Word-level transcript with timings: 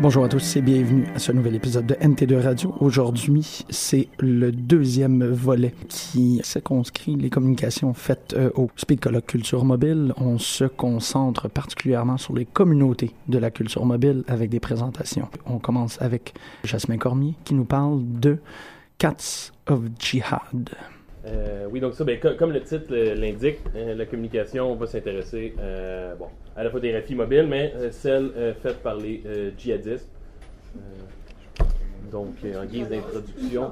Bonjour 0.00 0.24
à 0.24 0.28
tous 0.28 0.56
et 0.56 0.62
bienvenue 0.62 1.04
à 1.14 1.18
ce 1.18 1.30
nouvel 1.30 1.54
épisode 1.54 1.84
de 1.86 1.94
NT2 1.94 2.40
Radio. 2.40 2.74
Aujourd'hui, 2.80 3.64
c'est 3.68 4.08
le 4.18 4.50
deuxième 4.50 5.24
volet 5.26 5.74
qui 5.88 6.40
circonscrit 6.42 7.16
les 7.16 7.28
communications 7.28 7.92
faites 7.92 8.34
euh, 8.34 8.50
au 8.54 8.70
Speed 8.76 9.00
Colloque 9.00 9.26
Culture 9.26 9.62
Mobile. 9.64 10.14
On 10.16 10.38
se 10.38 10.64
concentre 10.64 11.48
particulièrement 11.50 12.16
sur 12.16 12.34
les 12.34 12.46
communautés 12.46 13.10
de 13.28 13.36
la 13.38 13.50
culture 13.50 13.84
mobile 13.84 14.24
avec 14.26 14.48
des 14.48 14.60
présentations. 14.60 15.28
On 15.46 15.58
commence 15.58 16.00
avec 16.00 16.32
Jasmin 16.64 16.96
Cormier 16.96 17.34
qui 17.44 17.52
nous 17.54 17.66
parle 17.66 18.00
de 18.02 18.38
Cats 18.96 19.50
of 19.68 19.80
Jihad. 19.98 20.70
Euh, 21.26 21.66
oui, 21.70 21.80
donc 21.80 21.92
ça, 21.92 22.04
ben, 22.04 22.18
co- 22.18 22.34
comme 22.38 22.52
le 22.52 22.62
titre 22.62 22.94
l'indique, 22.94 23.58
euh, 23.76 23.94
la 23.94 24.06
communication 24.06 24.74
va 24.76 24.86
s'intéresser 24.86 25.52
à 26.56 26.64
la 26.64 26.70
photographie 26.70 27.14
mobile, 27.14 27.46
mais 27.48 27.72
euh, 27.76 27.90
celle 27.90 28.30
euh, 28.36 28.54
faite 28.54 28.82
par 28.82 28.96
les 28.96 29.22
euh, 29.26 29.50
djihadistes. 29.56 30.08
Donc, 32.10 32.34
en 32.44 32.64
guise 32.64 32.88
d'introduction. 32.88 33.70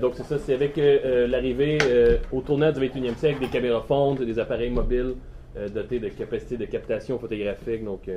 Donc, 0.00 0.12
c'est 0.14 0.22
ça, 0.22 0.38
c'est 0.38 0.54
avec 0.54 0.76
l'arrivée 0.76 1.78
au 2.30 2.40
tournant 2.40 2.70
du 2.70 2.78
21e 2.78 3.16
siècle 3.16 3.40
des 3.40 3.48
caméras 3.48 3.82
fondes, 3.82 4.22
des 4.22 4.38
appareils 4.38 4.70
mobiles 4.70 5.14
dotés 5.74 5.98
de 5.98 6.08
capacités 6.08 6.56
de 6.56 6.66
captation 6.66 7.18
photographique, 7.18 7.84
donc 7.84 8.08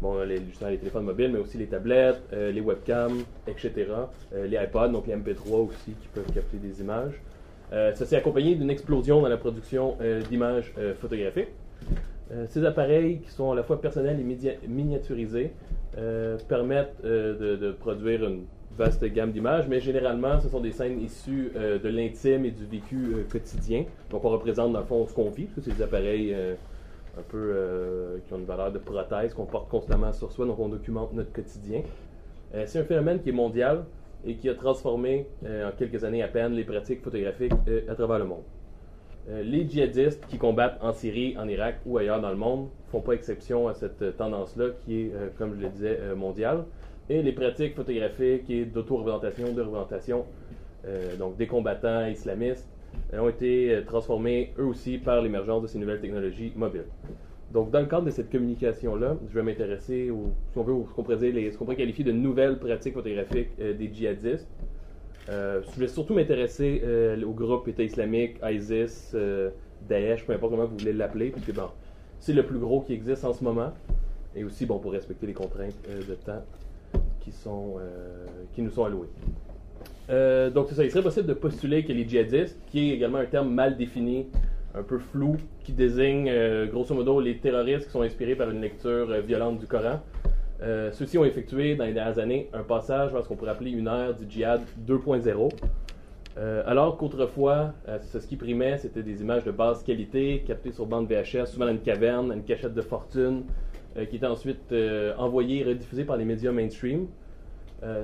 bon, 0.00 0.24
justement, 0.48 0.70
les 0.70 0.78
téléphones 0.78 1.04
mobiles, 1.04 1.32
mais 1.32 1.40
aussi 1.40 1.58
les 1.58 1.66
tablettes, 1.66 2.22
les 2.32 2.60
webcams, 2.60 3.24
etc. 3.48 3.72
Les 4.32 4.56
iPods, 4.56 4.90
donc 4.90 5.08
les 5.08 5.16
MP3 5.16 5.68
aussi 5.68 5.96
qui 6.00 6.08
peuvent 6.14 6.32
capter 6.32 6.58
des 6.58 6.80
images. 6.80 7.20
Ça 7.72 8.06
s'est 8.06 8.16
accompagné 8.16 8.54
d'une 8.54 8.70
explosion 8.70 9.20
dans 9.20 9.28
la 9.28 9.36
production 9.36 9.96
d'images 10.30 10.72
photographiques. 11.00 11.48
Euh, 12.30 12.44
ces 12.48 12.64
appareils, 12.64 13.20
qui 13.20 13.30
sont 13.30 13.52
à 13.52 13.54
la 13.54 13.62
fois 13.62 13.80
personnels 13.80 14.20
et 14.20 14.68
miniaturisés, 14.68 15.52
euh, 15.96 16.36
permettent 16.48 16.96
euh, 17.04 17.56
de, 17.56 17.72
produire 17.72 18.24
une 18.24 18.44
vaste 18.76 19.04
gamme 19.04 19.32
d'images, 19.32 19.66
mais 19.66 19.80
généralement, 19.80 20.38
ce 20.40 20.48
sont 20.48 20.60
des 20.60 20.72
scènes 20.72 21.00
issues 21.00 21.50
de 21.56 21.88
l'intime 21.88 22.44
et 22.44 22.52
du 22.52 22.64
vécu 22.64 23.26
quotidien. 23.30 23.84
Donc, 24.10 24.24
on 24.24 24.28
représente 24.28 24.72
dans 24.72 24.80
le 24.80 24.84
fond 24.84 25.04
ce 25.06 25.14
qu'on 25.14 25.30
vit, 25.30 25.46
parce 25.46 25.66
c'est 25.66 25.74
des 25.74 25.82
appareils 25.82 26.32
un 26.32 27.22
peu 27.28 28.20
qui 28.24 28.32
ont 28.32 28.38
une 28.38 28.44
valeur 28.44 28.70
de 28.70 28.78
prothèse 28.78 29.34
qu'on 29.34 29.46
porte 29.46 29.68
constamment 29.68 30.12
sur 30.12 30.30
soi, 30.30 30.46
donc 30.46 30.60
on 30.60 30.68
documente 30.68 31.12
notre 31.12 31.32
quotidien. 31.32 31.82
C'est 32.66 32.78
un 32.78 32.84
phénomène 32.84 33.20
qui 33.20 33.30
est 33.30 33.32
mondial 33.32 33.84
et 34.24 34.36
qui 34.36 34.48
a 34.48 34.54
transformé 34.54 35.26
en 35.44 35.72
quelques 35.76 36.04
années 36.04 36.22
à 36.22 36.28
peine 36.28 36.52
les 36.52 36.62
pratiques 36.62 37.02
photographiques 37.02 37.54
à 37.88 37.94
travers 37.96 38.20
le 38.20 38.26
monde. 38.26 38.44
Euh, 39.30 39.42
les 39.42 39.68
djihadistes 39.68 40.24
qui 40.28 40.38
combattent 40.38 40.78
en 40.80 40.92
Syrie, 40.92 41.36
en 41.38 41.46
Irak 41.48 41.80
ou 41.84 41.98
ailleurs 41.98 42.20
dans 42.20 42.30
le 42.30 42.36
monde 42.36 42.68
font 42.90 43.00
pas 43.00 43.12
exception 43.12 43.68
à 43.68 43.74
cette 43.74 44.00
euh, 44.00 44.12
tendance-là 44.12 44.68
qui 44.84 45.02
est, 45.02 45.12
euh, 45.14 45.28
comme 45.36 45.54
je 45.54 45.60
le 45.60 45.68
disais, 45.68 45.98
mondiale. 46.16 46.64
Et 47.10 47.22
les 47.22 47.32
pratiques 47.32 47.74
photographiques 47.74 48.48
et 48.48 48.64
d'auto-représentation, 48.64 49.52
de 49.52 49.62
représentation, 49.62 50.26
donc 51.18 51.38
des 51.38 51.46
combattants 51.46 52.06
islamistes, 52.06 52.68
ont 53.14 53.30
été 53.30 53.80
transformés 53.86 54.52
eux 54.58 54.64
aussi 54.66 54.98
par 54.98 55.22
l'émergence 55.22 55.62
de 55.62 55.66
ces 55.68 55.78
nouvelles 55.78 56.02
technologies 56.02 56.52
mobiles. 56.54 56.84
Donc, 57.50 57.70
dans 57.70 57.80
le 57.80 57.86
cadre 57.86 58.04
de 58.04 58.10
cette 58.10 58.30
communication-là, 58.30 59.16
je 59.30 59.34
vais 59.34 59.42
m'intéresser 59.42 60.10
si 60.52 60.58
on 60.58 60.62
veut, 60.62 60.74
au- 60.74 60.86
ce 60.86 60.94
qu'on 60.94 61.02
pourrait, 61.02 61.76
qualifier 61.76 62.04
de 62.04 62.12
nouvelles 62.12 62.58
pratiques 62.58 62.92
photographiques 62.92 63.56
des 63.58 63.90
djihadistes. 63.90 64.46
Euh, 65.28 65.60
je 65.74 65.80
vais 65.80 65.88
surtout 65.88 66.14
m'intéresser 66.14 66.80
euh, 66.84 67.22
au 67.22 67.32
groupe 67.32 67.68
État 67.68 67.82
islamique, 67.82 68.36
ISIS, 68.42 69.10
euh, 69.14 69.50
Daesh, 69.86 70.24
peu 70.24 70.32
importe 70.32 70.52
comment 70.52 70.64
vous 70.64 70.78
voulez 70.78 70.92
l'appeler, 70.92 71.30
puisque 71.30 71.52
c'est 72.18 72.32
le 72.32 72.44
plus 72.44 72.58
gros 72.58 72.80
qui 72.80 72.94
existe 72.94 73.24
en 73.24 73.32
ce 73.32 73.44
moment. 73.44 73.72
Et 74.34 74.44
aussi, 74.44 74.64
bon, 74.66 74.78
pour 74.78 74.92
respecter 74.92 75.26
les 75.26 75.34
contraintes 75.34 75.74
euh, 75.88 76.00
de 76.00 76.14
temps 76.14 76.42
qui, 77.20 77.32
qui 78.54 78.62
nous 78.62 78.70
sont 78.70 78.84
allouées. 78.84 79.08
Donc, 80.54 80.68
c'est 80.68 80.74
ça. 80.74 80.84
Il 80.84 80.90
serait 80.90 81.02
possible 81.02 81.26
de 81.26 81.34
postuler 81.34 81.84
que 81.84 81.92
les 81.92 82.08
djihadistes, 82.08 82.58
qui 82.68 82.90
est 82.90 82.94
également 82.94 83.18
un 83.18 83.26
terme 83.26 83.52
mal 83.52 83.76
défini, 83.76 84.26
un 84.74 84.82
peu 84.82 84.98
flou, 84.98 85.36
qui 85.62 85.72
désigne 85.72 86.32
grosso 86.70 86.94
modo 86.94 87.20
les 87.20 87.36
terroristes 87.36 87.86
qui 87.86 87.90
sont 87.90 88.00
inspirés 88.00 88.34
par 88.34 88.48
une 88.48 88.62
lecture 88.62 89.06
violente 89.20 89.58
du 89.58 89.66
Coran. 89.66 90.00
Euh, 90.62 90.90
Ceux-ci 90.92 91.18
ont 91.18 91.24
effectué 91.24 91.76
dans 91.76 91.84
les 91.84 91.92
dernières 91.92 92.18
années 92.18 92.48
un 92.52 92.62
passage 92.62 93.12
vers 93.12 93.22
ce 93.22 93.28
qu'on 93.28 93.36
pourrait 93.36 93.52
appeler 93.52 93.70
une 93.70 93.86
ère 93.86 94.14
du 94.14 94.28
djihad 94.28 94.62
2.0. 94.86 95.50
Euh, 96.36 96.62
alors 96.66 96.96
qu'autrefois, 96.96 97.72
euh, 97.88 97.98
ce 98.00 98.18
qui 98.26 98.36
primait, 98.36 98.78
c'était 98.78 99.02
des 99.02 99.22
images 99.22 99.44
de 99.44 99.50
basse 99.50 99.82
qualité, 99.82 100.44
captées 100.46 100.72
sur 100.72 100.86
bande 100.86 101.08
VHS, 101.08 101.46
souvent 101.46 101.66
dans 101.66 101.72
une 101.72 101.80
caverne, 101.80 102.32
une 102.32 102.44
cachette 102.44 102.74
de 102.74 102.80
fortune, 102.80 103.42
euh, 103.96 104.04
qui 104.04 104.16
étaient 104.16 104.26
ensuite 104.26 104.70
euh, 104.72 105.14
envoyées 105.16 105.60
et 105.60 105.64
rediffusées 105.64 106.04
par 106.04 106.16
les 106.16 106.24
médias 106.24 106.52
mainstream. 106.52 107.06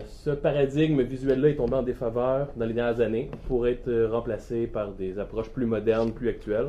Ce 0.06 0.30
paradigme 0.30 1.02
visuel-là 1.02 1.48
est 1.48 1.56
tombé 1.56 1.74
en 1.74 1.82
défaveur 1.82 2.46
dans 2.54 2.64
les 2.64 2.74
dernières 2.74 3.00
années 3.00 3.28
pour 3.48 3.66
être 3.66 4.04
remplacé 4.04 4.68
par 4.68 4.92
des 4.92 5.18
approches 5.18 5.50
plus 5.50 5.66
modernes, 5.66 6.12
plus 6.12 6.28
actuelles. 6.28 6.68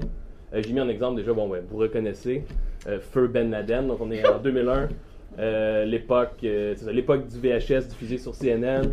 J'ai 0.51 0.73
mis 0.73 0.81
en 0.81 0.89
exemple 0.89 1.17
déjà, 1.17 1.31
bon, 1.31 1.47
vous 1.69 1.77
reconnaissez, 1.77 2.45
Feu 3.01 3.27
Ben 3.27 3.51
Laden, 3.51 3.89
donc 3.89 4.01
on 4.01 4.09
est 4.09 4.27
en 4.27 4.39
2001, 4.39 4.73
euh, 4.73 4.87
l'époque 5.37 6.37
euh, 6.43 6.73
c'est 6.75 6.85
ça, 6.85 6.91
l'époque 6.91 7.27
du 7.27 7.39
VHS 7.39 7.87
diffusé 7.87 8.17
sur 8.17 8.33
CNN. 8.33 8.89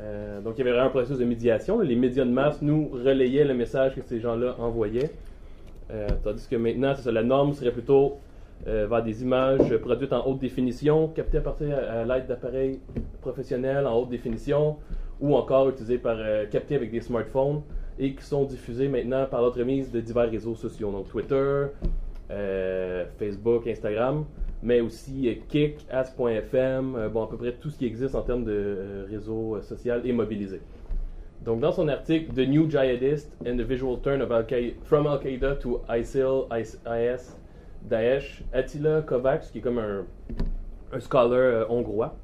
Euh, 0.00 0.40
donc 0.40 0.54
il 0.56 0.58
y 0.58 0.60
avait 0.62 0.72
vraiment 0.72 0.86
un 0.86 0.90
processus 0.90 1.18
de 1.18 1.24
médiation. 1.24 1.80
Les 1.80 1.96
médias 1.96 2.24
de 2.24 2.30
masse 2.30 2.60
nous 2.62 2.88
relayaient 2.88 3.44
le 3.44 3.54
message 3.54 3.94
que 3.94 4.02
ces 4.02 4.20
gens-là 4.20 4.56
envoyaient. 4.58 5.10
Euh, 5.90 6.08
tandis 6.22 6.48
que 6.48 6.56
maintenant, 6.56 6.94
ça, 6.94 7.12
la 7.12 7.22
norme 7.22 7.52
serait 7.52 7.70
plutôt 7.70 8.18
euh, 8.66 8.86
vers 8.88 9.02
des 9.02 9.22
images 9.22 9.76
produites 9.76 10.12
en 10.12 10.26
haute 10.26 10.38
définition, 10.38 11.08
captées 11.08 11.38
à 11.38 11.42
partir 11.42 11.76
à, 11.76 12.04
l'aide 12.04 12.26
d'appareils 12.26 12.80
professionnels 13.20 13.86
en 13.86 13.98
haute 13.98 14.08
définition, 14.08 14.76
ou 15.20 15.36
encore 15.36 15.68
utilisées 15.68 15.98
par 15.98 16.16
euh, 16.18 16.46
captées 16.46 16.76
avec 16.76 16.90
des 16.90 17.02
smartphones 17.02 17.60
et 17.98 18.14
qui 18.14 18.24
sont 18.24 18.44
diffusées 18.44 18.88
maintenant 18.88 19.26
par 19.26 19.42
l'entremise 19.42 19.90
de 19.90 20.00
divers 20.00 20.30
réseaux 20.30 20.54
sociaux, 20.54 20.90
donc 20.90 21.08
Twitter, 21.08 21.66
euh, 22.30 23.04
Facebook, 23.18 23.66
Instagram, 23.66 24.24
mais 24.64 24.80
aussi 24.80 25.28
euh, 25.28 25.34
Kik, 25.48 25.86
Ask.fm, 25.90 26.96
euh, 26.96 27.08
bon 27.10 27.24
à 27.24 27.28
peu 27.28 27.36
près 27.36 27.52
tout 27.52 27.70
ce 27.70 27.78
qui 27.78 27.86
existe 27.86 28.14
en 28.14 28.22
termes 28.22 28.44
de 28.44 28.52
euh, 28.52 29.06
réseaux 29.08 29.56
euh, 29.56 29.62
social 29.62 30.00
et 30.04 30.12
mobilisé. 30.12 30.60
Donc, 31.44 31.60
dans 31.60 31.72
son 31.72 31.86
article 31.88 32.32
The 32.32 32.48
New 32.48 32.70
Jihadist 32.70 33.30
and 33.46 33.58
the 33.58 33.60
Visual 33.60 34.00
Turn 34.00 34.22
of 34.22 34.32
Al 34.32 34.46
from 34.84 35.06
Al 35.06 35.20
Qaeda 35.20 35.56
to 35.56 35.82
ISIL, 35.90 36.46
IS, 36.50 37.36
Daesh, 37.86 38.42
Attila 38.54 39.02
Kovacs, 39.02 39.50
qui 39.52 39.58
est 39.58 39.60
comme 39.60 39.78
un, 39.78 40.06
un 40.90 41.00
scholar 41.00 41.70
hongrois, 41.70 42.16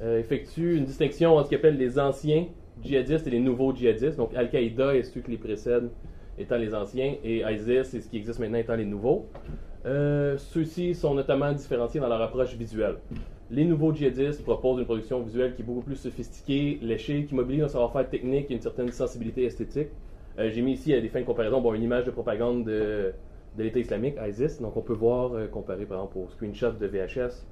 effectue 0.00 0.76
une 0.76 0.84
distinction 0.86 1.34
entre 1.34 1.44
ce 1.44 1.48
qu'il 1.50 1.58
appelle 1.58 1.76
les 1.76 1.98
anciens 1.98 2.46
djihadistes 2.82 3.26
et 3.26 3.30
les 3.30 3.40
nouveaux 3.40 3.74
djihadistes. 3.74 4.16
Donc, 4.16 4.34
Al-Qaïda 4.34 4.94
et 4.94 5.02
ceux 5.02 5.20
qui 5.20 5.32
les 5.32 5.36
précèdent 5.36 5.90
étant 6.38 6.56
les 6.56 6.74
anciens, 6.74 7.16
et 7.22 7.42
ISIS 7.42 7.94
et 7.94 8.00
ce 8.00 8.08
qui 8.08 8.16
existe 8.16 8.38
maintenant 8.38 8.58
étant 8.58 8.76
les 8.76 8.86
nouveaux. 8.86 9.26
Euh, 9.86 10.36
Ceux-ci 10.38 10.94
sont 10.94 11.14
notamment 11.14 11.52
différenciés 11.52 12.00
dans 12.00 12.08
leur 12.08 12.20
approche 12.20 12.54
visuelle. 12.54 12.96
Les 13.50 13.64
nouveaux 13.64 13.94
djihadistes 13.94 14.42
proposent 14.42 14.78
une 14.78 14.84
production 14.84 15.22
visuelle 15.22 15.54
qui 15.54 15.62
est 15.62 15.64
beaucoup 15.64 15.80
plus 15.80 15.96
sophistiquée, 15.96 16.78
léchée, 16.82 17.24
qui 17.24 17.34
mobilise 17.34 17.64
un 17.64 17.68
savoir-faire 17.68 18.08
technique 18.08 18.50
et 18.50 18.54
une 18.54 18.60
certaine 18.60 18.92
sensibilité 18.92 19.44
esthétique. 19.44 19.88
Euh, 20.38 20.50
J'ai 20.50 20.62
mis 20.62 20.72
ici 20.72 20.92
à 20.92 21.00
des 21.00 21.08
fins 21.08 21.20
de 21.20 21.24
comparaison 21.24 21.74
une 21.74 21.82
image 21.82 22.04
de 22.04 22.10
propagande 22.10 22.64
de, 22.64 23.12
l'État 23.56 23.78
islamique, 23.78 24.16
ISIS. 24.20 24.60
Donc 24.60 24.76
on 24.76 24.82
peut 24.82 24.92
voir, 24.92 25.32
euh, 25.34 25.46
comparé 25.46 25.86
par 25.86 25.98
exemple 25.98 26.18
au 26.18 26.28
screenshot 26.28 26.72
de 26.72 26.86
VHS, 26.86 27.46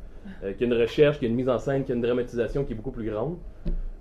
euh, 0.44 0.52
qu'il 0.52 0.68
y 0.68 0.70
a 0.70 0.74
une 0.74 0.80
recherche, 0.80 1.18
qu'il 1.18 1.28
y 1.28 1.30
a 1.30 1.32
une 1.32 1.36
mise 1.36 1.48
en 1.48 1.58
scène, 1.58 1.82
qu'il 1.82 1.90
y 1.90 1.92
a 1.92 1.96
une 1.96 2.02
dramatisation 2.02 2.64
qui 2.64 2.72
est 2.72 2.76
beaucoup 2.76 2.92
plus 2.92 3.08
grande. 3.10 3.36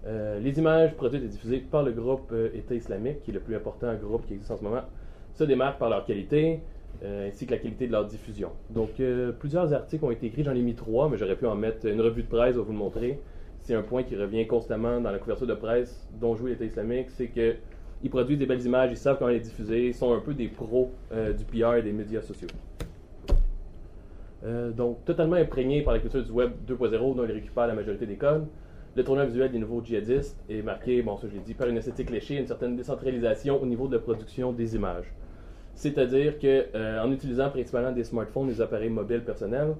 Les 0.07 0.59
images 0.59 0.93
produites 0.93 1.23
et 1.23 1.27
diffusées 1.27 1.57
par 1.57 1.81
le 1.81 1.91
groupe 1.91 2.31
État 2.53 2.75
islamique, 2.75 3.23
qui 3.23 3.31
est 3.31 3.33
le 3.33 3.39
plus 3.39 3.55
important 3.55 3.91
groupe 3.95 4.27
qui 4.27 4.33
existe 4.33 4.51
en 4.51 4.57
ce 4.57 4.63
moment, 4.63 4.83
se 5.33 5.43
démarquent 5.43 5.79
par 5.79 5.89
leur 5.89 6.05
qualité, 6.05 6.59
euh, 7.03 7.27
ainsi 7.27 7.45
que 7.45 7.51
la 7.51 7.57
qualité 7.57 7.87
de 7.87 7.91
leur 7.91 8.05
diffusion. 8.05 8.49
Donc, 8.69 8.99
euh, 8.99 9.31
plusieurs 9.31 9.73
articles 9.73 10.03
ont 10.05 10.11
été 10.11 10.27
écrits, 10.27 10.43
j'en 10.43 10.55
ai 10.55 10.61
mis 10.61 10.75
trois, 10.75 11.09
mais 11.09 11.17
j'aurais 11.17 11.35
pu 11.35 11.45
en 11.45 11.55
mettre 11.55 11.85
une 11.87 12.01
revue 12.01 12.23
de 12.23 12.27
presse, 12.27 12.53
je 12.53 12.59
vais 12.59 12.65
vous 12.65 12.71
le 12.71 12.77
montrer. 12.77 13.19
C'est 13.61 13.75
un 13.75 13.81
point 13.81 14.03
qui 14.03 14.15
revient 14.15 14.45
constamment 14.47 15.01
dans 15.01 15.11
la 15.11 15.17
couverture 15.17 15.47
de 15.47 15.55
presse 15.55 16.07
dont 16.19 16.35
joue 16.35 16.47
l'État 16.47 16.65
islamique, 16.65 17.09
c'est 17.09 17.27
que 17.27 17.55
ils 18.03 18.09
produisent 18.09 18.37
des 18.37 18.45
belles 18.45 18.65
images, 18.65 18.91
ils 18.91 18.97
savent 18.97 19.17
comment 19.17 19.31
les 19.31 19.39
diffuser, 19.39 19.87
ils 19.87 19.93
sont 19.93 20.13
un 20.13 20.19
peu 20.19 20.33
des 20.33 20.47
pros 20.47 20.91
euh, 21.11 21.33
du 21.33 21.43
PR 21.45 21.75
et 21.75 21.81
des 21.81 21.93
médias 21.93 22.21
sociaux. 22.21 22.49
Donc, 24.77 25.03
totalement 25.05 25.37
imprégné 25.37 25.81
par 25.81 25.95
la 25.95 25.99
culture 25.99 26.23
du 26.23 26.29
web 26.29 26.51
2.0 26.67 27.15
dont 27.15 27.23
il 27.23 27.31
récupère 27.31 27.65
la 27.65 27.73
majorité 27.73 28.05
des 28.05 28.15
codes, 28.15 28.45
le 28.95 29.03
tournoi 29.03 29.25
visuel 29.25 29.51
des 29.51 29.59
nouveaux 29.59 29.83
djihadistes 29.83 30.37
est 30.49 30.61
marqué, 30.61 31.01
bon, 31.01 31.17
ça 31.17 31.27
je 31.27 31.33
l'ai 31.33 31.41
dit, 31.41 31.53
par 31.53 31.67
une 31.67 31.77
esthétique 31.77 32.09
léchée, 32.09 32.37
une 32.37 32.47
certaine 32.47 32.77
décentralisation 32.77 33.61
au 33.61 33.65
niveau 33.65 33.87
de 33.87 33.95
la 33.95 34.01
production 34.01 34.53
des 34.53 34.75
images. 34.75 35.11
C'est-à-dire 35.75 36.39
que 36.39 36.65
euh, 36.73 37.03
en 37.03 37.11
utilisant 37.11 37.49
principalement 37.49 37.91
des 37.91 38.05
smartphones, 38.05 38.47
des 38.47 38.61
appareils 38.61 38.89
mobiles 38.89 39.23
personnels, 39.23 39.75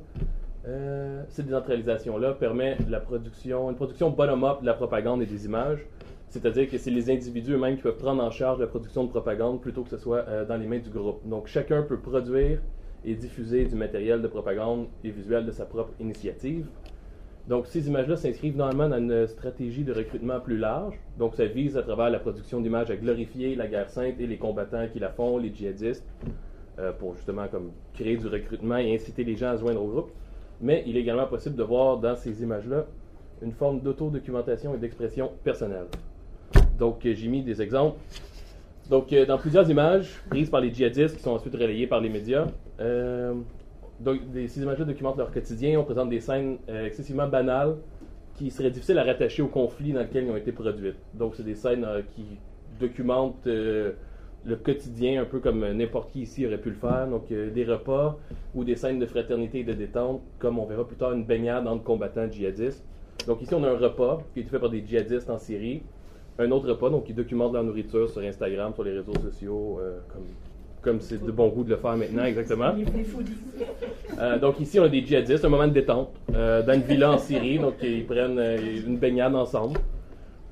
euh, 0.68 1.24
cette 1.30 1.46
décentralisation-là 1.46 2.34
permet 2.34 2.78
la 2.90 3.00
production, 3.00 3.70
une 3.70 3.76
production 3.76 4.10
bottom-up 4.10 4.62
de 4.62 4.66
la 4.66 4.74
propagande 4.74 5.22
et 5.22 5.26
des 5.26 5.46
images. 5.46 5.86
C'est-à-dire 6.30 6.70
que 6.70 6.78
c'est 6.78 6.92
les 6.92 7.10
individus 7.10 7.54
eux-mêmes 7.54 7.78
qui 7.78 7.84
peuvent 7.84 7.98
prendre 7.98 8.22
en 8.22 8.32
charge 8.32 8.60
la 8.60 8.68
production 8.68 9.06
de 9.06 9.10
propagande 9.10 9.62
plutôt 9.62 9.84
que 9.84 9.90
ce 9.90 9.98
soit 9.98 10.26
euh, 10.28 10.44
dans 10.44 10.58
les 10.58 10.68
mains 10.68 10.80
du 10.80 10.90
groupe. 10.90 11.22
Donc 11.26 11.48
chacun 11.48 11.84
peut 11.84 12.00
produire 12.00 12.60
et 13.06 13.14
diffuser 13.14 13.66
du 13.66 13.76
matériel 13.76 14.22
de 14.22 14.28
propagande 14.28 14.88
et 15.04 15.12
visuel 15.12 15.46
de 15.46 15.52
sa 15.52 15.66
propre 15.66 15.92
initiative. 16.00 16.66
Donc, 17.48 17.68
ces 17.68 17.88
images-là 17.88 18.16
s'inscrivent 18.16 18.58
normalement 18.58 18.90
dans 18.90 18.98
une 18.98 19.28
stratégie 19.28 19.84
de 19.84 19.94
recrutement 19.94 20.40
plus 20.40 20.58
large. 20.58 20.96
Donc, 21.20 21.36
ça 21.36 21.46
vise 21.46 21.78
à 21.78 21.84
travers 21.84 22.10
la 22.10 22.18
production 22.18 22.60
d'images 22.60 22.90
à 22.90 22.96
glorifier 22.96 23.56
la 23.56 23.68
guerre 23.68 23.90
sainte 23.90 24.20
et 24.20 24.26
les 24.26 24.38
combattants 24.38 24.88
qui 24.92 24.98
la 24.98 25.10
font, 25.10 25.38
les 25.38 25.54
djihadistes, 25.54 26.04
euh, 26.80 26.92
pour 26.92 27.16
justement 27.16 27.48
comme 27.48 27.72
créer 27.94 28.18
du 28.18 28.28
recrutement 28.28 28.78
et 28.78 28.96
inciter 28.96 29.24
les 29.24 29.36
gens 29.36 29.50
à 29.50 29.58
se 29.58 29.62
joindre 29.62 29.84
au 29.84 29.88
groupe. 29.88 30.12
Mais 30.60 30.84
il 30.88 30.98
est 30.98 31.02
également 31.02 31.28
possible 31.28 31.56
de 31.56 31.64
voir 31.64 31.98
dans 31.98 32.16
ces 32.16 32.42
images-là 32.42 32.86
une 33.44 33.52
forme 33.52 33.80
d'autodocumentation 33.80 34.74
et 34.74 34.78
d'expression 34.78 35.30
personnelle. 35.44 35.86
Donc, 36.80 37.06
euh, 37.06 37.14
j'ai 37.14 37.28
mis 37.28 37.44
des 37.44 37.62
exemples. 37.62 38.00
Donc, 38.90 39.14
euh, 39.14 39.26
dans 39.28 39.38
plusieurs 39.38 39.70
images 39.70 40.20
prises 40.32 40.50
par 40.50 40.62
les 40.62 40.74
djihadistes 40.74 41.18
qui 41.18 41.22
sont 41.22 41.32
ensuite 41.32 41.54
relayées 41.54 41.86
par 41.86 42.02
les 42.02 42.10
médias, 42.10 42.48
donc, 44.00 44.20
ces 44.34 44.62
images-là 44.62 44.86
documentent 44.86 45.18
leur 45.18 45.32
quotidien. 45.32 45.80
On 45.80 45.84
présente 45.84 46.10
des 46.10 46.20
scènes 46.20 46.58
euh, 46.70 46.86
excessivement 46.86 47.28
banales 47.28 47.78
qui 48.36 48.52
seraient 48.52 48.72
difficiles 48.72 48.98
à 48.98 49.04
rattacher 49.04 49.42
au 49.42 49.48
conflit 49.48 49.94
dans 49.94 50.02
lequel 50.02 50.26
ils 50.26 50.32
ont 50.32 50.36
été 50.36 50.52
produites. 50.52 51.00
Donc, 51.14 51.36
c'est 51.36 51.44
des 51.44 51.56
scènes 51.56 51.86
euh, 51.86 52.02
qui 52.14 52.26
documentent 52.80 53.48
euh, 53.48 53.94
le 54.44 54.56
quotidien, 54.58 55.22
un 55.22 55.26
peu 55.26 55.40
comme 55.40 55.66
n'importe 55.72 56.12
qui 56.12 56.22
ici 56.24 56.46
aurait 56.46 56.58
pu 56.58 56.70
le 56.70 56.76
faire. 56.76 57.08
Donc, 57.08 57.30
des 57.30 57.64
repas 57.64 58.20
ou 58.54 58.64
des 58.64 58.76
scènes 58.76 59.00
de 59.00 59.06
fraternité 59.06 59.60
et 59.60 59.64
de 59.64 59.74
détente, 59.74 60.22
comme 60.40 60.60
on 60.60 60.66
verra 60.66 60.86
plus 60.86 60.98
tard 60.98 61.14
une 61.14 61.24
baignade 61.24 61.66
entre 61.66 61.84
combattants 61.84 62.30
djihadistes. 62.30 62.86
Donc, 63.26 63.42
ici, 63.42 63.56
on 63.56 63.64
a 63.64 63.70
un 63.70 63.78
repas 63.78 64.22
qui 64.34 64.42
est 64.42 64.44
fait 64.44 64.60
par 64.60 64.70
des 64.70 64.86
djihadistes 64.86 65.30
en 65.30 65.40
Syrie. 65.40 65.82
Un 66.38 66.52
autre 66.52 66.70
repas, 66.70 66.90
donc, 66.90 67.06
qui 67.06 67.14
documente 67.14 67.54
la 67.54 67.64
nourriture 67.64 68.10
sur 68.10 68.22
Instagram, 68.22 68.74
sur 68.76 68.84
les 68.84 68.92
réseaux 68.92 69.16
sociaux, 69.24 69.80
comme 70.86 71.02
c'est 71.02 71.22
de 71.22 71.32
bon 71.32 71.50
goût 71.50 71.64
de 71.64 71.72
le 71.72 71.78
faire 71.78 71.98
maintenant, 71.98 72.24
exactement. 72.24 72.74
Euh, 74.20 74.40
donc 74.40 74.60
ici, 74.62 74.80
on 74.80 74.84
a 74.84 74.88
des 74.88 75.04
djihadistes, 75.04 75.44
un 75.44 75.50
moment 75.50 75.68
de 75.68 75.74
détente, 75.74 76.10
euh, 76.34 76.62
dans 76.62 76.74
une 76.74 76.84
villa 76.84 77.12
en 77.12 77.18
Syrie, 77.18 77.60
donc 77.60 77.74
ils 77.82 78.06
prennent 78.06 78.40
euh, 78.40 78.58
une 78.86 78.98
baignade 78.98 79.36
ensemble. 79.36 79.80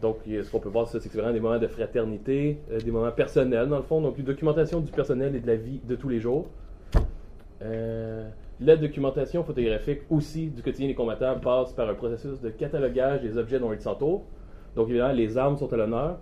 Donc 0.01 0.17
ce 0.25 0.51
qu'on 0.51 0.59
peut 0.59 0.67
voir, 0.67 0.85
c'est 0.87 1.01
vraiment 1.13 1.31
des 1.31 1.39
moments 1.39 1.59
de 1.59 1.67
fraternité, 1.67 2.57
des 2.83 2.91
moments 2.91 3.11
personnels 3.11 3.69
dans 3.69 3.77
le 3.77 3.83
fond, 3.83 4.01
donc 4.01 4.17
une 4.17 4.25
documentation 4.25 4.81
du 4.81 4.91
personnel 4.91 5.33
et 5.33 5.39
de 5.39 5.47
la 5.47 5.55
vie 5.55 5.79
de 5.87 5.95
tous 5.95 6.09
les 6.09 6.19
jours. 6.19 6.47
la 7.61 8.75
documentation 8.75 9.45
photographique 9.45 10.01
aussi 10.09 10.47
du 10.47 10.61
quotidien 10.61 10.87
des 10.87 10.95
combattants 10.95 11.39
passe 11.39 11.71
par 11.71 11.87
un 11.87 11.93
processus 11.93 12.41
de 12.41 12.49
catalogage 12.49 13.21
des 13.21 13.37
objets 13.37 13.59
dont 13.59 13.71
ils 13.71 13.79
s'entourent. 13.79 14.23
Donc 14.75 14.89
évidemment, 14.89 15.13
les 15.13 15.37
armes 15.37 15.55
sont 15.55 15.71
à 15.71 15.77
l'honneur, 15.77 16.17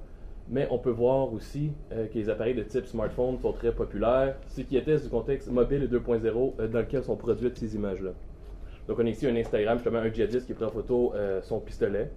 mais 0.52 0.68
on 0.70 0.78
peut 0.78 0.92
voir 0.92 1.32
aussi 1.34 1.72
euh, 1.94 2.08
que 2.08 2.16
les 2.16 2.30
appareils 2.30 2.54
de 2.54 2.64
type 2.64 2.86
smartphone 2.86 3.40
sont 3.40 3.54
très 3.54 3.72
populaires, 3.72 4.36
ce 4.50 4.62
qui 4.62 4.78
atteste 4.78 5.06
du 5.06 5.10
contexte 5.10 5.50
mobile 5.50 5.90
2.0 5.90 6.54
euh, 6.60 6.68
dans 6.68 6.80
lequel 6.80 7.04
sont 7.04 7.16
produites 7.16 7.58
ces 7.58 7.74
images-là. 7.76 8.12
Donc 8.88 9.00
on 9.00 9.06
a 9.06 9.10
ici 9.10 9.26
un 9.26 9.36
Instagram, 9.38 9.78
justement 9.78 10.00
un 10.00 10.12
djihadiste 10.12 10.46
qui 10.46 10.54
prend 10.54 10.66
en 10.66 10.72
photo 10.72 11.14
euh, 11.16 11.42
son 11.42 11.62
pistolet 11.62 12.12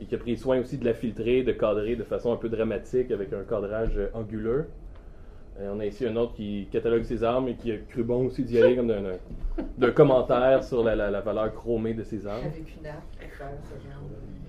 et 0.00 0.06
qui 0.06 0.14
a 0.14 0.18
pris 0.18 0.38
soin 0.38 0.58
aussi 0.58 0.78
de 0.78 0.84
la 0.86 0.94
filtrer, 0.94 1.42
de 1.42 1.52
cadrer 1.52 1.94
de 1.94 2.04
façon 2.04 2.32
un 2.32 2.36
peu 2.36 2.48
dramatique 2.48 3.10
avec 3.10 3.32
un 3.34 3.44
cadrage 3.44 4.00
anguleux. 4.14 4.66
On 5.60 5.78
a 5.80 5.86
ici 5.86 6.06
un 6.06 6.16
autre 6.16 6.34
qui 6.34 6.68
catalogue 6.70 7.04
ses 7.04 7.22
armes 7.22 7.48
et 7.48 7.54
qui 7.54 7.70
a 7.70 7.76
cru 7.76 8.02
bon 8.02 8.26
aussi 8.26 8.42
d'y 8.42 8.60
aller 8.60 8.74
comme 8.76 8.92
d'un 9.78 9.90
commentaire 9.92 10.64
sur 10.64 10.82
la, 10.82 10.96
la, 10.96 11.20
valeur 11.20 11.54
chromée 11.54 11.94
de 11.94 12.02
ses 12.02 12.26
armes. 12.26 12.44
Avec 12.44 12.76
une 12.80 12.86
arme 12.86 13.02
pour 13.12 13.30
faire 13.30 13.50
ce 13.62 13.88
genre 13.88 14.02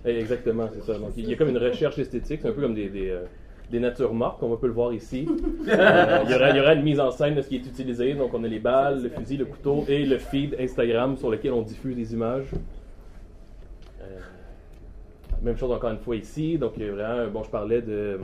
eh, 0.05 0.19
exactement, 0.19 0.69
c'est 0.71 0.83
ça. 0.83 0.99
Donc, 0.99 1.11
il 1.17 1.27
y 1.27 1.33
a 1.33 1.35
comme 1.35 1.49
une 1.49 1.57
recherche 1.57 1.97
esthétique, 1.97 2.41
c'est 2.43 2.49
un 2.49 2.51
peu 2.51 2.61
comme 2.61 2.75
des, 2.75 2.89
des, 2.89 3.09
euh, 3.09 3.23
des 3.71 3.79
natures 3.79 4.13
mortes, 4.13 4.39
comme 4.39 4.51
on 4.51 4.57
peut 4.57 4.67
le 4.67 4.73
voir 4.73 4.93
ici. 4.93 5.27
Euh, 5.67 6.19
il, 6.25 6.31
y 6.31 6.35
aura, 6.35 6.51
il, 6.51 6.57
y 6.57 6.59
aura, 6.59 6.73
une 6.75 6.83
mise 6.83 6.99
en 6.99 7.09
scène 7.09 7.33
de 7.33 7.41
ce 7.41 7.49
qui 7.49 7.55
est 7.55 7.65
utilisé. 7.65 8.13
Donc, 8.13 8.35
on 8.35 8.43
a 8.43 8.47
les 8.47 8.59
balles, 8.59 9.01
le 9.01 9.09
fusil, 9.09 9.37
le 9.37 9.45
couteau 9.45 9.83
et 9.87 10.05
le 10.05 10.19
feed 10.19 10.55
Instagram 10.59 11.17
sur 11.17 11.31
lequel 11.31 11.53
on 11.53 11.63
diffuse 11.63 11.95
des 11.95 12.13
images. 12.13 12.45
Euh, 13.99 14.05
même 15.41 15.57
chose 15.57 15.71
encore 15.71 15.89
une 15.89 15.97
fois 15.97 16.15
ici. 16.15 16.59
Donc, 16.59 16.77
vraiment, 16.77 17.27
bon, 17.31 17.43
je 17.43 17.49
parlais 17.49 17.81
de. 17.81 18.19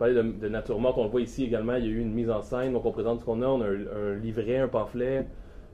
Parlais 0.00 0.14
de, 0.14 0.48
nature 0.48 0.80
morte, 0.80 0.98
on 0.98 1.04
le 1.04 1.10
voit 1.10 1.20
ici 1.20 1.44
également, 1.44 1.76
il 1.76 1.84
y 1.84 1.88
a 1.88 1.90
eu 1.90 2.00
une 2.00 2.12
mise 2.12 2.30
en 2.30 2.42
scène, 2.42 2.72
donc 2.72 2.84
on 2.84 2.90
présente 2.90 3.20
ce 3.20 3.24
qu'on 3.24 3.42
a, 3.42 3.46
on 3.46 3.60
a 3.60 3.66
un, 3.66 4.14
livret, 4.16 4.56
un 4.56 4.66
pamphlet, 4.66 5.26